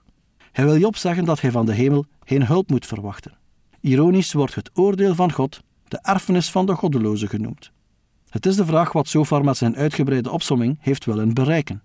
Hij 0.58 0.66
wil 0.66 0.78
Job 0.78 0.96
zeggen 0.96 1.24
dat 1.24 1.40
hij 1.40 1.50
van 1.50 1.66
de 1.66 1.74
hemel 1.74 2.04
geen 2.24 2.46
hulp 2.46 2.70
moet 2.70 2.86
verwachten. 2.86 3.38
Ironisch 3.80 4.32
wordt 4.32 4.54
het 4.54 4.70
oordeel 4.74 5.14
van 5.14 5.32
God 5.32 5.60
de 5.88 5.98
erfenis 6.02 6.50
van 6.50 6.66
de 6.66 6.74
goddeloze 6.74 7.26
genoemd. 7.26 7.72
Het 8.28 8.46
is 8.46 8.56
de 8.56 8.64
vraag 8.64 8.92
wat 8.92 9.08
Zofar 9.08 9.44
met 9.44 9.56
zijn 9.56 9.76
uitgebreide 9.76 10.30
opsomming 10.30 10.78
heeft 10.80 11.04
willen 11.04 11.34
bereiken. 11.34 11.82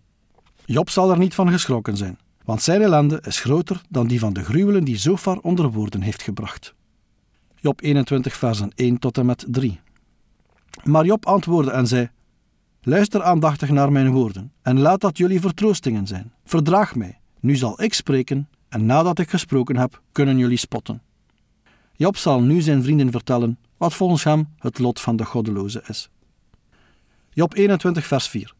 Job 0.65 0.89
zal 0.89 1.11
er 1.11 1.17
niet 1.17 1.33
van 1.33 1.51
geschrokken 1.51 1.97
zijn, 1.97 2.17
want 2.45 2.61
zijn 2.61 2.81
ellende 2.81 3.21
is 3.25 3.39
groter 3.39 3.81
dan 3.89 4.07
die 4.07 4.19
van 4.19 4.33
de 4.33 4.43
gruwelen 4.43 4.83
die 4.83 4.97
Zofar 4.97 5.37
onder 5.37 5.71
woorden 5.71 6.01
heeft 6.01 6.21
gebracht. 6.21 6.73
Job 7.55 7.81
21, 7.81 8.33
versen 8.33 8.71
1 8.75 8.99
tot 8.99 9.17
en 9.17 9.25
met 9.25 9.45
3. 9.47 9.79
Maar 10.83 11.05
Job 11.05 11.25
antwoordde 11.25 11.71
en 11.71 11.87
zei: 11.87 12.09
Luister 12.81 13.23
aandachtig 13.23 13.69
naar 13.69 13.91
mijn 13.91 14.11
woorden 14.11 14.51
en 14.61 14.79
laat 14.79 15.01
dat 15.01 15.17
jullie 15.17 15.41
vertroostingen 15.41 16.07
zijn. 16.07 16.33
Verdraag 16.45 16.95
mij, 16.95 17.19
nu 17.39 17.55
zal 17.55 17.81
ik 17.81 17.93
spreken 17.93 18.47
en 18.73 18.85
nadat 18.85 19.19
ik 19.19 19.29
gesproken 19.29 19.77
heb, 19.77 20.01
kunnen 20.11 20.37
jullie 20.37 20.57
spotten. 20.57 21.01
Job 21.95 22.17
zal 22.17 22.41
nu 22.41 22.61
zijn 22.61 22.83
vrienden 22.83 23.11
vertellen 23.11 23.57
wat 23.77 23.93
volgens 23.93 24.23
hem 24.23 24.47
het 24.57 24.79
lot 24.79 24.99
van 24.99 25.15
de 25.15 25.25
goddeloze 25.25 25.83
is. 25.87 26.09
Job 27.29 27.55
21, 27.55 28.05
vers 28.05 28.27
4. 28.27 28.53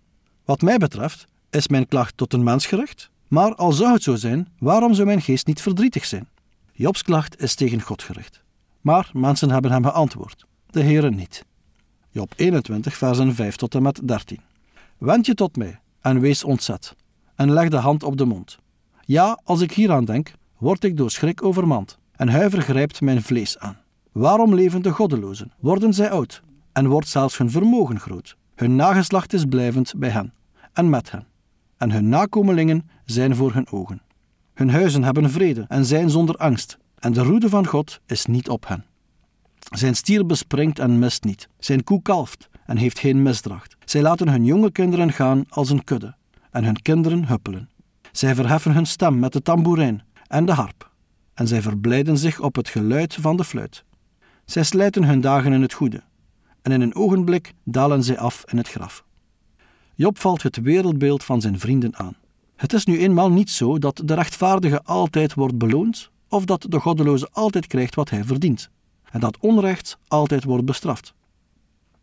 Wat 0.46 0.62
mij 0.62 0.78
betreft 0.78 1.28
is 1.50 1.68
mijn 1.68 1.88
klacht 1.88 2.18
tot 2.18 2.34
een 2.34 2.44
mens 2.44 2.66
gericht, 2.66 3.10
maar 3.28 3.56
al 3.56 3.72
zou 3.72 3.94
het 3.94 4.04
zo 4.04 4.16
zijn, 4.16 4.48
waarom 4.60 4.94
zou 4.94 5.08
mijn 5.08 5.22
geest 5.22 5.48
niet 5.48 5.62
verdrietig 5.62 6.06
zijn? 6.06 6.28
Jobs 6.72 7.04
klacht 7.04 7.42
is 7.42 7.56
tegen 7.56 7.82
God 7.82 8.04
gericht. 8.04 8.44
Maar 8.82 9.10
mensen 9.14 9.50
hebben 9.50 9.72
hem 9.72 9.84
geantwoord, 9.84 10.46
de 10.70 10.84
Heere 10.84 11.10
niet. 11.10 11.46
Job 12.10 12.34
21, 12.36 12.98
versen 12.98 13.36
5 13.36 13.56
tot 13.56 13.76
en 13.76 13.82
met 13.82 14.08
13. 14.08 14.40
Wend 14.98 15.26
je 15.26 15.34
tot 15.34 15.56
mij 15.56 15.80
en 16.02 16.20
wees 16.20 16.44
ontzet, 16.44 16.96
en 17.36 17.52
leg 17.52 17.70
de 17.70 17.78
hand 17.78 18.04
op 18.04 18.18
de 18.18 18.26
mond. 18.26 18.62
Ja, 19.06 19.40
als 19.44 19.62
ik 19.62 19.72
hieraan 19.72 20.06
denk, 20.06 20.34
word 20.58 20.84
ik 20.84 20.98
door 20.98 21.12
schrik 21.12 21.44
overmand, 21.44 21.98
en 22.16 22.30
huiver 22.30 22.62
grijpt 22.62 23.02
mijn 23.02 23.22
vlees 23.22 23.58
aan. 23.58 23.78
Waarom 24.12 24.56
leven 24.56 24.82
de 24.82 24.92
goddelozen? 24.92 25.52
Worden 25.60 25.94
zij 25.94 26.10
oud, 26.10 26.42
en 26.72 26.88
wordt 26.88 27.08
zelfs 27.08 27.38
hun 27.38 27.52
vermogen 27.52 28.00
groot? 28.00 28.38
Hun 28.56 28.76
nageslacht 28.76 29.34
is 29.34 29.46
blijvend 29.46 29.94
bij 29.98 30.10
hen, 30.10 30.34
en 30.74 30.90
met 30.90 31.12
hen, 31.12 31.28
en 31.78 31.92
hun 31.92 32.10
nakomelingen 32.10 32.90
zijn 33.06 33.36
voor 33.36 33.54
hun 33.54 33.72
ogen. 33.72 34.02
Hun 34.54 34.70
huizen 34.70 35.04
hebben 35.04 35.30
vrede 35.30 35.66
en 35.68 35.86
zijn 35.86 36.10
zonder 36.10 36.36
angst, 36.36 36.78
en 37.00 37.14
de 37.14 37.24
roede 37.24 37.50
van 37.50 37.68
God 37.68 38.00
is 38.06 38.26
niet 38.26 38.50
op 38.50 38.68
hen. 38.68 38.86
Zijn 39.70 39.96
stier 39.96 40.26
bespringt 40.26 40.80
en 40.80 41.00
mist 41.00 41.24
niet. 41.24 41.48
Zijn 41.60 41.84
koe 41.84 42.02
kalft 42.02 42.50
en 42.66 42.78
heeft 42.78 43.00
geen 43.00 43.22
misdracht. 43.22 43.76
Zij 43.86 44.02
laten 44.02 44.30
hun 44.30 44.46
jonge 44.46 44.72
kinderen 44.72 45.12
gaan 45.12 45.46
als 45.50 45.70
een 45.70 45.84
kudde, 45.84 46.16
en 46.52 46.64
hun 46.64 46.82
kinderen 46.82 47.28
huppelen. 47.28 47.70
Zij 48.14 48.36
verheffen 48.36 48.74
hun 48.74 48.86
stem 48.86 49.20
met 49.20 49.34
de 49.34 49.42
tamboerijn 49.42 50.04
en 50.28 50.46
de 50.46 50.52
harp, 50.52 50.92
en 51.34 51.48
zij 51.48 51.62
verblijden 51.62 52.18
zich 52.18 52.40
op 52.40 52.56
het 52.56 52.70
geluid 52.70 53.14
van 53.14 53.38
de 53.38 53.44
fluit. 53.44 53.84
Zij 54.46 54.64
slijten 54.64 55.04
hun 55.04 55.22
dagen 55.22 55.54
in 55.54 55.62
het 55.62 55.74
goede, 55.74 56.04
en 56.62 56.72
in 56.72 56.82
een 56.82 56.96
ogenblik 56.96 57.54
dalen 57.64 58.04
zij 58.04 58.18
af 58.18 58.44
in 58.48 58.58
het 58.58 58.70
graf. 58.70 59.04
Job 59.96 60.20
valt 60.20 60.44
het 60.44 60.62
wereldbeeld 60.62 61.24
van 61.24 61.42
zijn 61.42 61.60
vrienden 61.60 61.96
aan. 61.96 62.16
Het 62.56 62.74
is 62.74 62.86
nu 62.86 63.00
eenmaal 63.00 63.32
niet 63.32 63.50
zo 63.50 63.80
dat 63.80 64.02
de 64.06 64.14
rechtvaardige 64.14 64.84
altijd 64.84 65.34
wordt 65.34 65.58
beloond, 65.58 66.12
of 66.28 66.46
dat 66.46 66.66
de 66.70 66.80
goddeloze 66.80 67.30
altijd 67.32 67.68
krijgt 67.68 67.96
wat 67.96 68.10
hij 68.10 68.24
verdient 68.24 68.70
en 69.14 69.20
dat 69.20 69.38
onrecht 69.40 69.98
altijd 70.08 70.44
wordt 70.44 70.66
bestraft. 70.66 71.14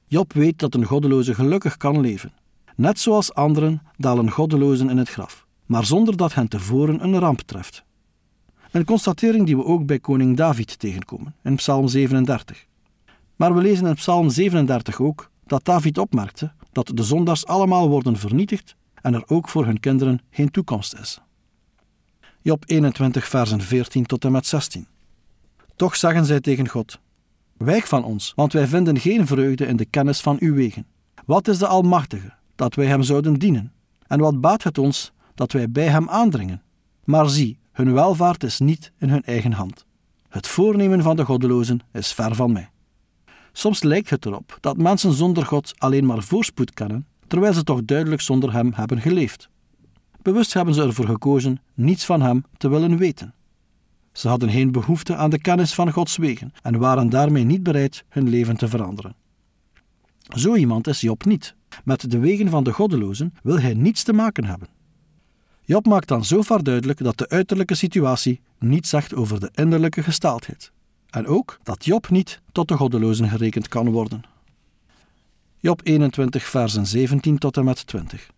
Job 0.07 0.33
weet 0.33 0.59
dat 0.59 0.75
een 0.75 0.85
goddeloze 0.85 1.35
gelukkig 1.35 1.77
kan 1.77 2.01
leven. 2.01 2.33
Net 2.77 3.01
zoals 3.01 3.35
anderen 3.35 3.83
dalen 3.97 4.31
goddelozen 4.31 4.91
in 4.91 4.99
het 4.99 5.09
graf, 5.09 5.47
maar 5.71 5.85
zonder 5.85 6.17
dat 6.17 6.35
hen 6.35 6.49
tevoren 6.49 7.05
een 7.05 7.19
ramp 7.19 7.41
treft. 7.41 7.85
Een 8.71 8.85
constatering 8.85 9.47
die 9.47 9.57
we 9.57 9.65
ook 9.65 9.87
bij 9.87 9.99
koning 9.99 10.37
David 10.37 10.79
tegenkomen, 10.79 11.35
in 11.43 11.55
Psalm 11.55 11.89
37. 11.89 12.67
Maar 13.37 13.55
we 13.55 13.61
lezen 13.61 13.87
in 13.87 13.95
Psalm 13.95 14.31
37 14.31 15.01
ook 15.01 15.31
dat 15.47 15.65
David 15.65 15.99
opmerkte 15.99 16.53
dat 16.73 16.91
de 16.95 17.03
zondaars 17.03 17.47
allemaal 17.47 17.89
worden 17.89 18.17
vernietigd 18.17 18.77
en 18.95 19.15
er 19.15 19.23
ook 19.27 19.49
voor 19.49 19.65
hun 19.65 19.81
kinderen 19.81 20.21
geen 20.31 20.51
toekomst 20.51 20.95
is. 20.99 21.21
Job 22.43 22.65
21, 22.67 23.29
versen 23.29 23.61
14 23.61 24.07
tot 24.07 24.25
en 24.25 24.33
met 24.33 24.47
16. 24.47 24.87
Toch 25.77 25.97
zeggen 25.97 26.25
zij 26.25 26.41
tegen 26.41 26.69
God: 26.69 26.99
Wijg 27.57 27.89
van 27.89 28.05
ons, 28.05 28.33
want 28.37 28.53
wij 28.53 28.67
vinden 28.67 28.99
geen 28.99 29.27
vreugde 29.27 29.67
in 29.67 29.77
de 29.77 29.85
kennis 29.87 30.21
van 30.21 30.37
uw 30.41 30.55
wegen. 30.55 30.87
Wat 31.27 31.49
is 31.49 31.59
de 31.59 31.67
Almachtige, 31.67 32.33
dat 32.55 32.75
wij 32.75 32.87
hem 32.87 33.03
zouden 33.03 33.35
dienen? 33.35 33.73
En 34.07 34.21
wat 34.21 34.41
baat 34.41 34.63
het 34.63 34.79
ons 34.79 35.13
dat 35.41 35.53
wij 35.53 35.71
bij 35.71 35.89
hem 35.89 36.09
aandringen? 36.09 36.63
Maar 37.05 37.29
zie, 37.29 37.59
hun 37.73 37.93
welvaart 37.93 38.43
is 38.43 38.59
niet 38.59 38.93
in 38.99 39.09
hun 39.09 39.23
eigen 39.23 39.53
hand. 39.53 39.87
Het 40.29 40.47
voornemen 40.47 41.03
van 41.03 41.17
de 41.17 41.25
goddelozen 41.25 41.81
is 41.93 42.13
ver 42.13 42.35
van 42.35 42.53
mij. 42.53 42.71
Soms 43.53 43.83
lijkt 43.83 44.11
het 44.11 44.27
erop 44.27 44.59
dat 44.61 44.77
mensen 44.77 45.13
zonder 45.13 45.47
God 45.47 45.75
alleen 45.79 46.07
maar 46.07 46.23
voorspoed 46.23 46.75
kennen, 46.75 47.07
terwijl 47.27 47.53
ze 47.53 47.65
toch 47.65 47.85
duidelijk 47.85 48.21
zonder 48.21 48.53
hem 48.53 48.73
hebben 48.75 49.01
geleefd. 49.01 49.49
Bewust 50.23 50.53
hebben 50.53 50.75
ze 50.75 50.83
ervoor 50.83 51.07
gekozen 51.07 51.61
niets 51.75 52.05
van 52.05 52.23
hem 52.23 52.45
te 52.57 52.69
willen 52.69 52.97
weten. 52.97 53.35
Ze 54.13 54.29
hadden 54.29 54.51
geen 54.51 54.73
behoefte 54.73 55.17
aan 55.17 55.31
de 55.31 55.41
kennis 55.41 55.75
van 55.75 55.93
Gods 55.93 56.17
wegen 56.17 56.53
en 56.63 56.79
waren 56.79 57.09
daarmee 57.09 57.45
niet 57.45 57.63
bereid 57.63 58.05
hun 58.09 58.29
leven 58.29 58.57
te 58.57 58.69
veranderen. 58.69 59.15
Zo 60.37 60.55
iemand 60.55 60.87
is 60.87 61.01
Job 61.01 61.25
niet. 61.25 61.55
Met 61.85 62.11
de 62.11 62.19
wegen 62.19 62.49
van 62.49 62.65
de 62.65 62.73
goddelozen 62.73 63.35
wil 63.43 63.61
hij 63.61 63.75
niets 63.75 64.03
te 64.03 64.13
maken 64.13 64.45
hebben. 64.45 64.69
Job 65.71 65.87
maakt 65.87 66.09
dan 66.09 66.25
zo 66.25 66.43
ver 66.43 66.63
duidelijk 66.63 66.99
dat 67.05 67.19
de 67.19 67.29
uiterlijke 67.29 67.75
situatie 67.75 68.41
niets 68.59 68.89
zegt 68.89 69.15
over 69.15 69.41
de 69.41 69.51
innerlijke 69.55 70.03
gestaaldheid. 70.03 70.73
En 71.11 71.27
ook 71.27 71.59
dat 71.63 71.85
Job 71.85 72.09
niet 72.09 72.41
tot 72.53 72.69
de 72.69 72.77
goddelozen 72.77 73.29
gerekend 73.29 73.69
kan 73.69 73.91
worden. 73.91 74.23
Job 75.59 75.81
21, 75.85 76.45
versen 76.45 76.87
17 76.87 77.39
tot 77.39 77.57
en 77.57 77.65
met 77.65 77.87
20. 77.87 78.31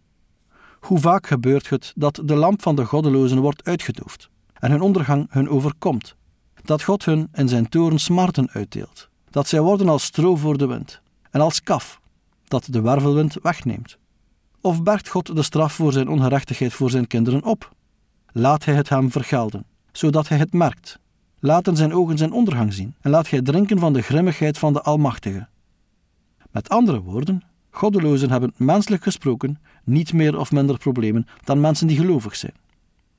Hoe 0.80 0.98
vaak 0.98 1.26
gebeurt 1.26 1.70
het 1.70 1.92
dat 1.96 2.20
de 2.24 2.34
lamp 2.34 2.62
van 2.62 2.76
de 2.76 2.84
goddelozen 2.84 3.38
wordt 3.38 3.64
uitgedoofd? 3.64 4.30
en 4.52 4.70
hun 4.70 4.80
ondergang 4.80 5.26
hun 5.30 5.48
overkomt. 5.48 6.14
Dat 6.62 6.82
God 6.82 7.04
hun 7.04 7.28
in 7.32 7.48
zijn 7.48 7.68
toren 7.68 7.98
smarten 7.98 8.50
uitdeelt. 8.50 9.08
Dat 9.30 9.48
zij 9.48 9.60
worden 9.60 9.88
als 9.88 10.04
stro 10.04 10.36
voor 10.36 10.58
de 10.58 10.66
wind 10.66 11.00
en 11.30 11.40
als 11.40 11.62
kaf 11.62 12.00
dat 12.48 12.66
de 12.70 12.80
wervelwind 12.80 13.36
wegneemt. 13.42 14.00
Of 14.64 14.82
bergt 14.82 15.08
God 15.08 15.36
de 15.36 15.42
straf 15.42 15.72
voor 15.72 15.92
zijn 15.92 16.08
ongerechtigheid 16.08 16.72
voor 16.72 16.90
zijn 16.90 17.06
kinderen 17.06 17.44
op? 17.44 17.74
Laat 18.32 18.64
hij 18.64 18.74
het 18.74 18.88
hem 18.88 19.10
vergelden, 19.10 19.64
zodat 19.92 20.28
hij 20.28 20.38
het 20.38 20.52
merkt. 20.52 20.98
Laten 21.38 21.76
zijn 21.76 21.94
ogen 21.94 22.18
zijn 22.18 22.32
ondergang 22.32 22.72
zien 22.72 22.94
en 23.00 23.10
laat 23.10 23.28
gij 23.28 23.42
drinken 23.42 23.78
van 23.78 23.92
de 23.92 24.02
grimmigheid 24.02 24.58
van 24.58 24.72
de 24.72 24.82
Almachtige. 24.82 25.48
Met 26.50 26.68
andere 26.68 27.00
woorden, 27.00 27.42
goddelozen 27.70 28.30
hebben 28.30 28.52
menselijk 28.56 29.02
gesproken 29.02 29.60
niet 29.84 30.12
meer 30.12 30.38
of 30.38 30.52
minder 30.52 30.78
problemen 30.78 31.26
dan 31.44 31.60
mensen 31.60 31.86
die 31.86 31.96
gelovig 31.96 32.36
zijn. 32.36 32.54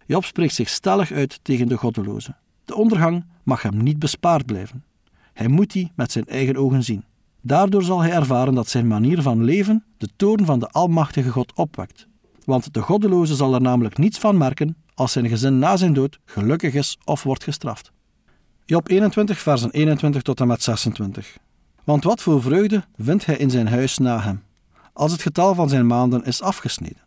Job 0.06 0.26
spreekt 0.26 0.54
zich 0.54 0.70
stellig 0.70 1.12
uit 1.12 1.40
tegen 1.42 1.68
de 1.68 1.78
goddeloze. 1.78 2.36
De 2.66 2.76
ondergang 2.76 3.26
mag 3.44 3.62
hem 3.62 3.78
niet 3.84 4.00
bespaard 4.00 4.46
blijven. 4.46 4.84
Hij 5.34 5.48
moet 5.48 5.72
die 5.72 5.92
met 5.96 6.12
zijn 6.12 6.26
eigen 6.26 6.58
ogen 6.58 6.84
zien. 6.84 7.04
Daardoor 7.46 7.84
zal 7.84 8.02
hij 8.02 8.12
ervaren 8.12 8.54
dat 8.54 8.70
zijn 8.70 8.88
manier 8.88 9.22
van 9.22 9.44
leven 9.44 9.84
de 9.98 10.10
toorn 10.16 10.46
van 10.46 10.60
de 10.60 10.70
Almachtige 10.70 11.30
God 11.30 11.54
opwekt. 11.56 12.08
Want 12.46 12.74
de 12.74 12.82
goddeloze 12.82 13.36
zal 13.36 13.54
er 13.54 13.62
namelijk 13.62 13.98
niets 13.98 14.20
van 14.20 14.38
merken 14.38 14.76
als 14.94 15.12
zijn 15.12 15.30
gezin 15.30 15.60
na 15.60 15.78
zijn 15.78 15.94
dood 15.94 16.20
gelukkig 16.26 16.74
is 16.74 16.98
of 17.04 17.24
wordt 17.24 17.44
gestraft. 17.44 17.92
Job 18.66 18.90
21, 18.90 19.40
versen 19.40 19.72
21 19.72 20.22
tot 20.22 20.40
en 20.40 20.48
met 20.48 20.64
26. 20.64 21.38
Want 21.84 22.04
wat 22.04 22.22
voor 22.22 22.42
vreugde 22.42 22.84
vindt 22.98 23.26
hij 23.26 23.38
in 23.38 23.50
zijn 23.50 23.68
huis 23.68 23.98
na 23.98 24.20
hem, 24.20 24.44
als 24.94 25.12
het 25.12 25.22
getal 25.22 25.56
van 25.56 25.70
zijn 25.70 25.88
maanden 25.88 26.24
is 26.26 26.42
afgesneden? 26.42 27.02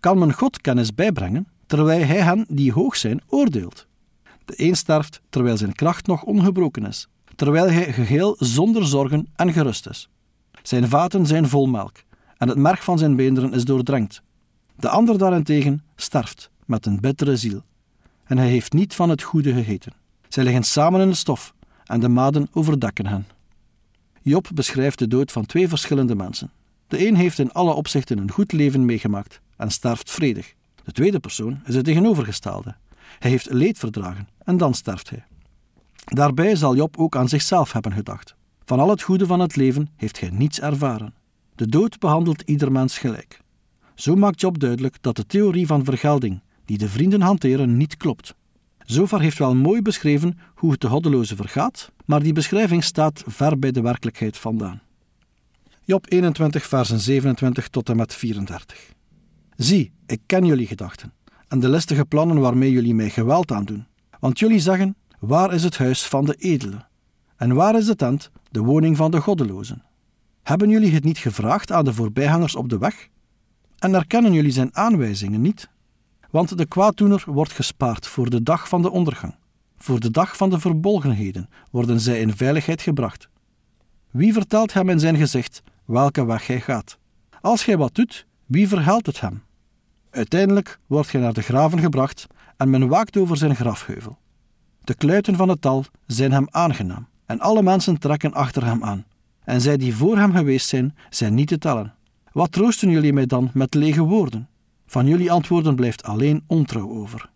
Kan 0.00 0.18
men 0.18 0.32
God 0.32 0.60
kennis 0.60 0.94
bijbrengen 0.94 1.48
terwijl 1.66 2.06
hij 2.06 2.20
hen 2.20 2.46
die 2.48 2.72
hoog 2.72 2.96
zijn 2.96 3.20
oordeelt. 3.26 3.86
De 4.44 4.54
een 4.56 4.76
sterft 4.76 5.20
terwijl 5.30 5.56
zijn 5.56 5.74
kracht 5.74 6.06
nog 6.06 6.22
ongebroken 6.22 6.86
is, 6.86 7.08
terwijl 7.38 7.70
hij 7.70 7.92
geheel 7.92 8.36
zonder 8.38 8.86
zorgen 8.86 9.28
en 9.36 9.52
gerust 9.52 9.88
is. 9.88 10.08
Zijn 10.62 10.88
vaten 10.88 11.26
zijn 11.26 11.48
vol 11.48 11.66
melk, 11.66 11.96
en 12.36 12.48
het 12.48 12.58
merg 12.58 12.84
van 12.84 12.98
zijn 12.98 13.16
beenderen 13.16 13.52
is 13.52 13.64
doordrenkt. 13.64 14.22
De 14.76 14.88
ander 14.88 15.18
daarentegen 15.18 15.84
sterft 15.96 16.50
met 16.66 16.86
een 16.86 17.00
bittere 17.00 17.36
ziel. 17.36 17.62
En 18.24 18.38
hij 18.38 18.48
heeft 18.48 18.72
niet 18.72 18.94
van 18.94 19.08
het 19.08 19.22
goede 19.22 19.52
gegeten. 19.52 19.92
Zij 20.28 20.44
liggen 20.44 20.62
samen 20.62 21.00
in 21.00 21.08
de 21.08 21.14
stof 21.14 21.54
en 21.84 22.00
de 22.00 22.08
maden 22.08 22.48
overdekken 22.52 23.06
hen. 23.06 23.26
Job 24.22 24.48
beschrijft 24.54 24.98
de 24.98 25.08
dood 25.08 25.32
van 25.32 25.46
twee 25.46 25.68
verschillende 25.68 26.14
mensen. 26.14 26.50
De 26.86 27.06
een 27.06 27.16
heeft 27.16 27.38
in 27.38 27.52
alle 27.52 27.72
opzichten 27.72 28.18
een 28.18 28.30
goed 28.30 28.52
leven 28.52 28.84
meegemaakt 28.84 29.40
en 29.56 29.70
sterft 29.70 30.10
vredig. 30.10 30.54
De 30.84 30.92
tweede 30.92 31.20
persoon 31.20 31.60
is 31.64 31.74
het 31.74 31.84
tegenovergestelde. 31.84 32.76
Hij 33.18 33.30
heeft 33.30 33.50
leed 33.50 33.78
verdragen 33.78 34.28
en 34.44 34.56
dan 34.56 34.74
sterft 34.74 35.10
hij. 35.10 35.27
Daarbij 36.08 36.56
zal 36.56 36.76
Job 36.76 36.96
ook 36.96 37.16
aan 37.16 37.28
zichzelf 37.28 37.72
hebben 37.72 37.92
gedacht. 37.92 38.34
Van 38.64 38.80
al 38.80 38.90
het 38.90 39.02
goede 39.02 39.26
van 39.26 39.40
het 39.40 39.56
leven 39.56 39.88
heeft 39.96 40.20
hij 40.20 40.30
niets 40.30 40.60
ervaren. 40.60 41.14
De 41.54 41.68
dood 41.68 41.98
behandelt 41.98 42.42
ieder 42.42 42.72
mens 42.72 42.98
gelijk. 42.98 43.40
Zo 43.94 44.14
maakt 44.14 44.40
Job 44.40 44.58
duidelijk 44.58 45.02
dat 45.02 45.16
de 45.16 45.26
theorie 45.26 45.66
van 45.66 45.84
vergelding, 45.84 46.40
die 46.64 46.78
de 46.78 46.88
vrienden 46.88 47.20
hanteren, 47.20 47.76
niet 47.76 47.96
klopt. 47.96 48.34
Zover 48.78 49.20
heeft 49.20 49.38
wel 49.38 49.54
mooi 49.54 49.82
beschreven 49.82 50.38
hoe 50.54 50.70
het 50.70 50.80
de 50.80 50.88
goddeloze 50.88 51.36
vergaat, 51.36 51.92
maar 52.04 52.22
die 52.22 52.32
beschrijving 52.32 52.84
staat 52.84 53.22
ver 53.26 53.58
bij 53.58 53.70
de 53.70 53.80
werkelijkheid 53.80 54.36
vandaan. 54.36 54.80
Job 55.84 56.06
21, 56.08 56.66
versen 56.66 57.00
27 57.00 57.68
tot 57.68 57.88
en 57.88 57.96
met 57.96 58.14
34. 58.14 58.92
Zie, 59.56 59.92
ik 60.06 60.20
ken 60.26 60.44
jullie 60.44 60.66
gedachten 60.66 61.12
en 61.48 61.60
de 61.60 61.68
listige 61.68 62.04
plannen 62.04 62.40
waarmee 62.40 62.70
jullie 62.70 62.94
mij 62.94 63.10
geweld 63.10 63.52
aandoen. 63.52 63.86
Want 64.20 64.38
jullie 64.38 64.60
zeggen: 64.60 64.96
Waar 65.18 65.52
is 65.52 65.62
het 65.64 65.78
huis 65.78 66.06
van 66.06 66.24
de 66.24 66.34
edelen? 66.34 66.88
En 67.36 67.54
waar 67.54 67.74
is 67.74 67.86
de 67.86 67.96
tent, 67.96 68.30
de 68.50 68.60
woning 68.60 68.96
van 68.96 69.10
de 69.10 69.20
goddelozen? 69.20 69.82
Hebben 70.42 70.70
jullie 70.70 70.92
het 70.92 71.04
niet 71.04 71.18
gevraagd 71.18 71.72
aan 71.72 71.84
de 71.84 71.92
voorbijgangers 71.92 72.56
op 72.56 72.68
de 72.68 72.78
weg? 72.78 73.08
En 73.78 73.94
erkennen 73.94 74.32
jullie 74.32 74.50
zijn 74.50 74.76
aanwijzingen 74.76 75.40
niet? 75.40 75.68
Want 76.30 76.58
de 76.58 76.66
kwaaddoener 76.66 77.22
wordt 77.26 77.52
gespaard 77.52 78.06
voor 78.06 78.30
de 78.30 78.42
dag 78.42 78.68
van 78.68 78.82
de 78.82 78.90
ondergang. 78.90 79.34
Voor 79.76 80.00
de 80.00 80.10
dag 80.10 80.36
van 80.36 80.50
de 80.50 80.60
verbolgenheden 80.60 81.48
worden 81.70 82.00
zij 82.00 82.20
in 82.20 82.36
veiligheid 82.36 82.82
gebracht. 82.82 83.28
Wie 84.10 84.32
vertelt 84.32 84.72
hem 84.72 84.88
in 84.88 85.00
zijn 85.00 85.16
gezicht 85.16 85.62
welke 85.84 86.24
weg 86.24 86.46
hij 86.46 86.60
gaat? 86.60 86.98
Als 87.40 87.62
gij 87.64 87.76
wat 87.76 87.94
doet, 87.94 88.26
wie 88.46 88.68
verhelpt 88.68 89.06
het 89.06 89.20
hem? 89.20 89.42
Uiteindelijk 90.10 90.78
wordt 90.86 91.08
gij 91.08 91.20
naar 91.20 91.32
de 91.32 91.42
graven 91.42 91.78
gebracht 91.78 92.26
en 92.56 92.70
men 92.70 92.88
waakt 92.88 93.16
over 93.16 93.36
zijn 93.36 93.56
grafheuvel. 93.56 94.18
De 94.88 94.94
kluiten 94.94 95.36
van 95.36 95.48
het 95.48 95.60
tal 95.60 95.84
zijn 96.06 96.32
hem 96.32 96.46
aangenaam 96.50 97.08
en 97.26 97.40
alle 97.40 97.62
mensen 97.62 97.98
trekken 97.98 98.32
achter 98.32 98.64
hem 98.64 98.84
aan. 98.84 99.04
En 99.44 99.60
zij 99.60 99.76
die 99.76 99.94
voor 99.94 100.18
hem 100.18 100.32
geweest 100.32 100.68
zijn, 100.68 100.96
zijn 101.10 101.34
niet 101.34 101.48
te 101.48 101.58
tellen. 101.58 101.94
Wat 102.32 102.52
troosten 102.52 102.90
jullie 102.90 103.12
mij 103.12 103.26
dan 103.26 103.50
met 103.54 103.74
lege 103.74 104.02
woorden? 104.02 104.48
Van 104.86 105.06
jullie 105.06 105.32
antwoorden 105.32 105.74
blijft 105.74 106.02
alleen 106.02 106.44
ontrouw 106.46 106.88
over. 106.88 107.30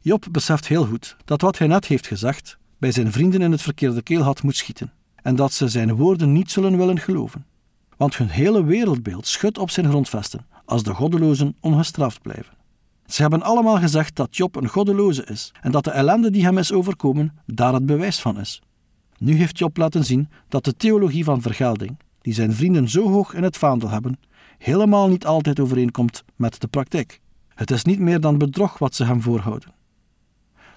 Job 0.00 0.26
beseft 0.30 0.66
heel 0.66 0.86
goed 0.86 1.16
dat 1.24 1.40
wat 1.40 1.58
hij 1.58 1.66
net 1.66 1.86
heeft 1.86 2.06
gezegd 2.06 2.58
bij 2.78 2.92
zijn 2.92 3.12
vrienden 3.12 3.42
in 3.42 3.52
het 3.52 3.62
verkeerde 3.62 4.02
keelhat 4.02 4.42
moet 4.42 4.56
schieten 4.56 4.92
en 5.22 5.36
dat 5.36 5.52
ze 5.52 5.68
zijn 5.68 5.96
woorden 5.96 6.32
niet 6.32 6.50
zullen 6.50 6.76
willen 6.76 6.98
geloven. 6.98 7.46
Want 7.96 8.16
hun 8.16 8.28
hele 8.28 8.64
wereldbeeld 8.64 9.26
schudt 9.26 9.58
op 9.58 9.70
zijn 9.70 9.88
grondvesten 9.88 10.46
als 10.64 10.82
de 10.82 10.94
goddelozen 10.94 11.56
ongestraft 11.60 12.22
blijven. 12.22 12.59
Ze 13.10 13.22
hebben 13.22 13.42
allemaal 13.42 13.78
gezegd 13.78 14.16
dat 14.16 14.36
Job 14.36 14.56
een 14.56 14.68
goddeloze 14.68 15.24
is 15.24 15.52
en 15.60 15.70
dat 15.70 15.84
de 15.84 15.90
ellende 15.90 16.30
die 16.30 16.44
hem 16.44 16.58
is 16.58 16.72
overkomen 16.72 17.32
daar 17.46 17.72
het 17.72 17.86
bewijs 17.86 18.20
van 18.20 18.40
is. 18.40 18.62
Nu 19.18 19.34
heeft 19.34 19.58
Job 19.58 19.76
laten 19.76 20.04
zien 20.04 20.28
dat 20.48 20.64
de 20.64 20.76
theologie 20.76 21.24
van 21.24 21.42
vergelding, 21.42 21.98
die 22.20 22.34
zijn 22.34 22.52
vrienden 22.52 22.88
zo 22.88 23.08
hoog 23.08 23.34
in 23.34 23.42
het 23.42 23.56
vaandel 23.56 23.88
hebben, 23.88 24.18
helemaal 24.58 25.08
niet 25.08 25.26
altijd 25.26 25.60
overeenkomt 25.60 26.24
met 26.36 26.60
de 26.60 26.66
praktijk. 26.66 27.20
Het 27.54 27.70
is 27.70 27.84
niet 27.84 27.98
meer 27.98 28.20
dan 28.20 28.38
bedrog 28.38 28.78
wat 28.78 28.94
ze 28.94 29.04
hem 29.04 29.22
voorhouden. 29.22 29.72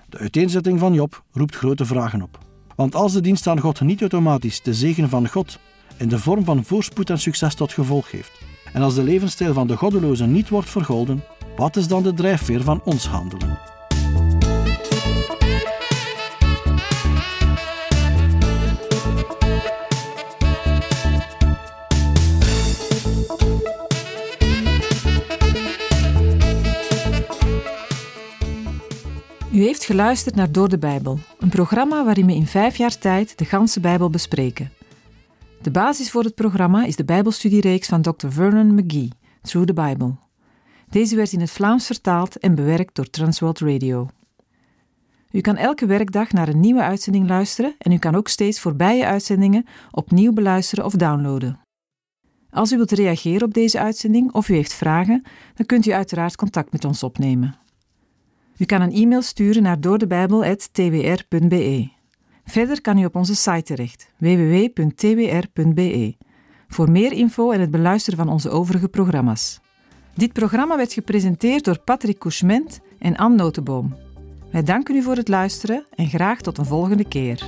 De 0.09 0.17
uiteenzetting 0.17 0.79
van 0.79 0.93
Job 0.93 1.23
roept 1.31 1.55
grote 1.55 1.85
vragen 1.85 2.21
op. 2.21 2.39
Want 2.75 2.95
als 2.95 3.13
de 3.13 3.21
dienst 3.21 3.47
aan 3.47 3.59
God 3.59 3.81
niet 3.81 4.01
automatisch 4.01 4.61
de 4.61 4.73
zegen 4.73 5.09
van 5.09 5.29
God 5.29 5.59
in 5.97 6.07
de 6.07 6.19
vorm 6.19 6.43
van 6.43 6.63
voorspoed 6.63 7.09
en 7.09 7.19
succes 7.19 7.55
tot 7.55 7.73
gevolg 7.73 8.11
heeft, 8.11 8.41
en 8.73 8.81
als 8.81 8.95
de 8.95 9.03
levensstijl 9.03 9.53
van 9.53 9.67
de 9.67 9.77
goddelozen 9.77 10.31
niet 10.31 10.49
wordt 10.49 10.69
vergolden, 10.69 11.23
wat 11.55 11.75
is 11.75 11.87
dan 11.87 12.03
de 12.03 12.13
drijfveer 12.13 12.63
van 12.63 12.81
ons 12.83 13.07
handelen? 13.07 13.59
U 29.53 29.61
heeft 29.61 29.85
geluisterd 29.85 30.35
naar 30.35 30.51
Door 30.51 30.69
de 30.69 30.77
Bijbel, 30.77 31.19
een 31.39 31.49
programma 31.49 32.05
waarin 32.05 32.25
we 32.25 32.33
in 32.33 32.47
vijf 32.47 32.75
jaar 32.77 32.97
tijd 32.97 33.37
de 33.37 33.45
ganse 33.45 33.79
Bijbel 33.79 34.09
bespreken. 34.09 34.71
De 35.61 35.71
basis 35.71 36.11
voor 36.11 36.23
het 36.23 36.35
programma 36.35 36.85
is 36.85 36.95
de 36.95 37.05
Bijbelstudiereeks 37.05 37.87
van 37.87 38.01
Dr. 38.01 38.27
Vernon 38.27 38.73
McGee, 38.73 39.09
Through 39.41 39.67
the 39.67 39.73
Bible. 39.73 40.15
Deze 40.93 41.15
werd 41.15 41.33
in 41.33 41.39
het 41.39 41.51
Vlaams 41.51 41.85
vertaald 41.85 42.37
en 42.37 42.55
bewerkt 42.55 42.95
door 42.95 43.09
Transworld 43.09 43.59
Radio. 43.59 44.07
U 45.31 45.41
kan 45.41 45.55
elke 45.55 45.85
werkdag 45.85 46.31
naar 46.31 46.47
een 46.47 46.59
nieuwe 46.59 46.81
uitzending 46.81 47.27
luisteren 47.27 47.75
en 47.77 47.91
u 47.91 47.97
kan 47.97 48.15
ook 48.15 48.27
steeds 48.27 48.59
voorbije 48.59 49.05
uitzendingen 49.05 49.65
opnieuw 49.91 50.33
beluisteren 50.33 50.85
of 50.85 50.93
downloaden. 50.93 51.59
Als 52.49 52.71
u 52.71 52.75
wilt 52.75 52.91
reageren 52.91 53.47
op 53.47 53.53
deze 53.53 53.79
uitzending 53.79 54.33
of 54.33 54.49
u 54.49 54.53
heeft 54.53 54.73
vragen, 54.73 55.23
dan 55.53 55.65
kunt 55.65 55.85
u 55.85 55.91
uiteraard 55.91 56.35
contact 56.35 56.71
met 56.71 56.85
ons 56.85 57.03
opnemen. 57.03 57.55
U 58.57 58.65
kan 58.65 58.81
een 58.81 58.93
e-mail 58.93 59.21
sturen 59.21 59.63
naar 59.63 59.79
doordebijbel.twr.be. 59.79 61.89
Verder 62.45 62.81
kan 62.81 62.97
u 62.97 63.05
op 63.05 63.15
onze 63.15 63.35
site 63.35 63.63
terecht, 63.63 64.13
www.twr.be, 64.17 66.15
voor 66.67 66.91
meer 66.91 67.11
info 67.11 67.51
en 67.51 67.59
het 67.59 67.71
beluisteren 67.71 68.19
van 68.19 68.29
onze 68.29 68.49
overige 68.49 68.87
programma's. 68.87 69.61
Dit 70.15 70.33
programma 70.33 70.77
werd 70.77 70.93
gepresenteerd 70.93 71.63
door 71.63 71.79
Patrick 71.79 72.17
Couchement 72.17 72.79
en 72.99 73.15
Anne 73.15 73.35
Notenboom. 73.35 73.95
Wij 74.51 74.63
danken 74.63 74.95
u 74.95 75.01
voor 75.01 75.15
het 75.15 75.27
luisteren 75.27 75.85
en 75.95 76.07
graag 76.07 76.41
tot 76.41 76.57
een 76.57 76.65
volgende 76.65 77.07
keer. 77.07 77.43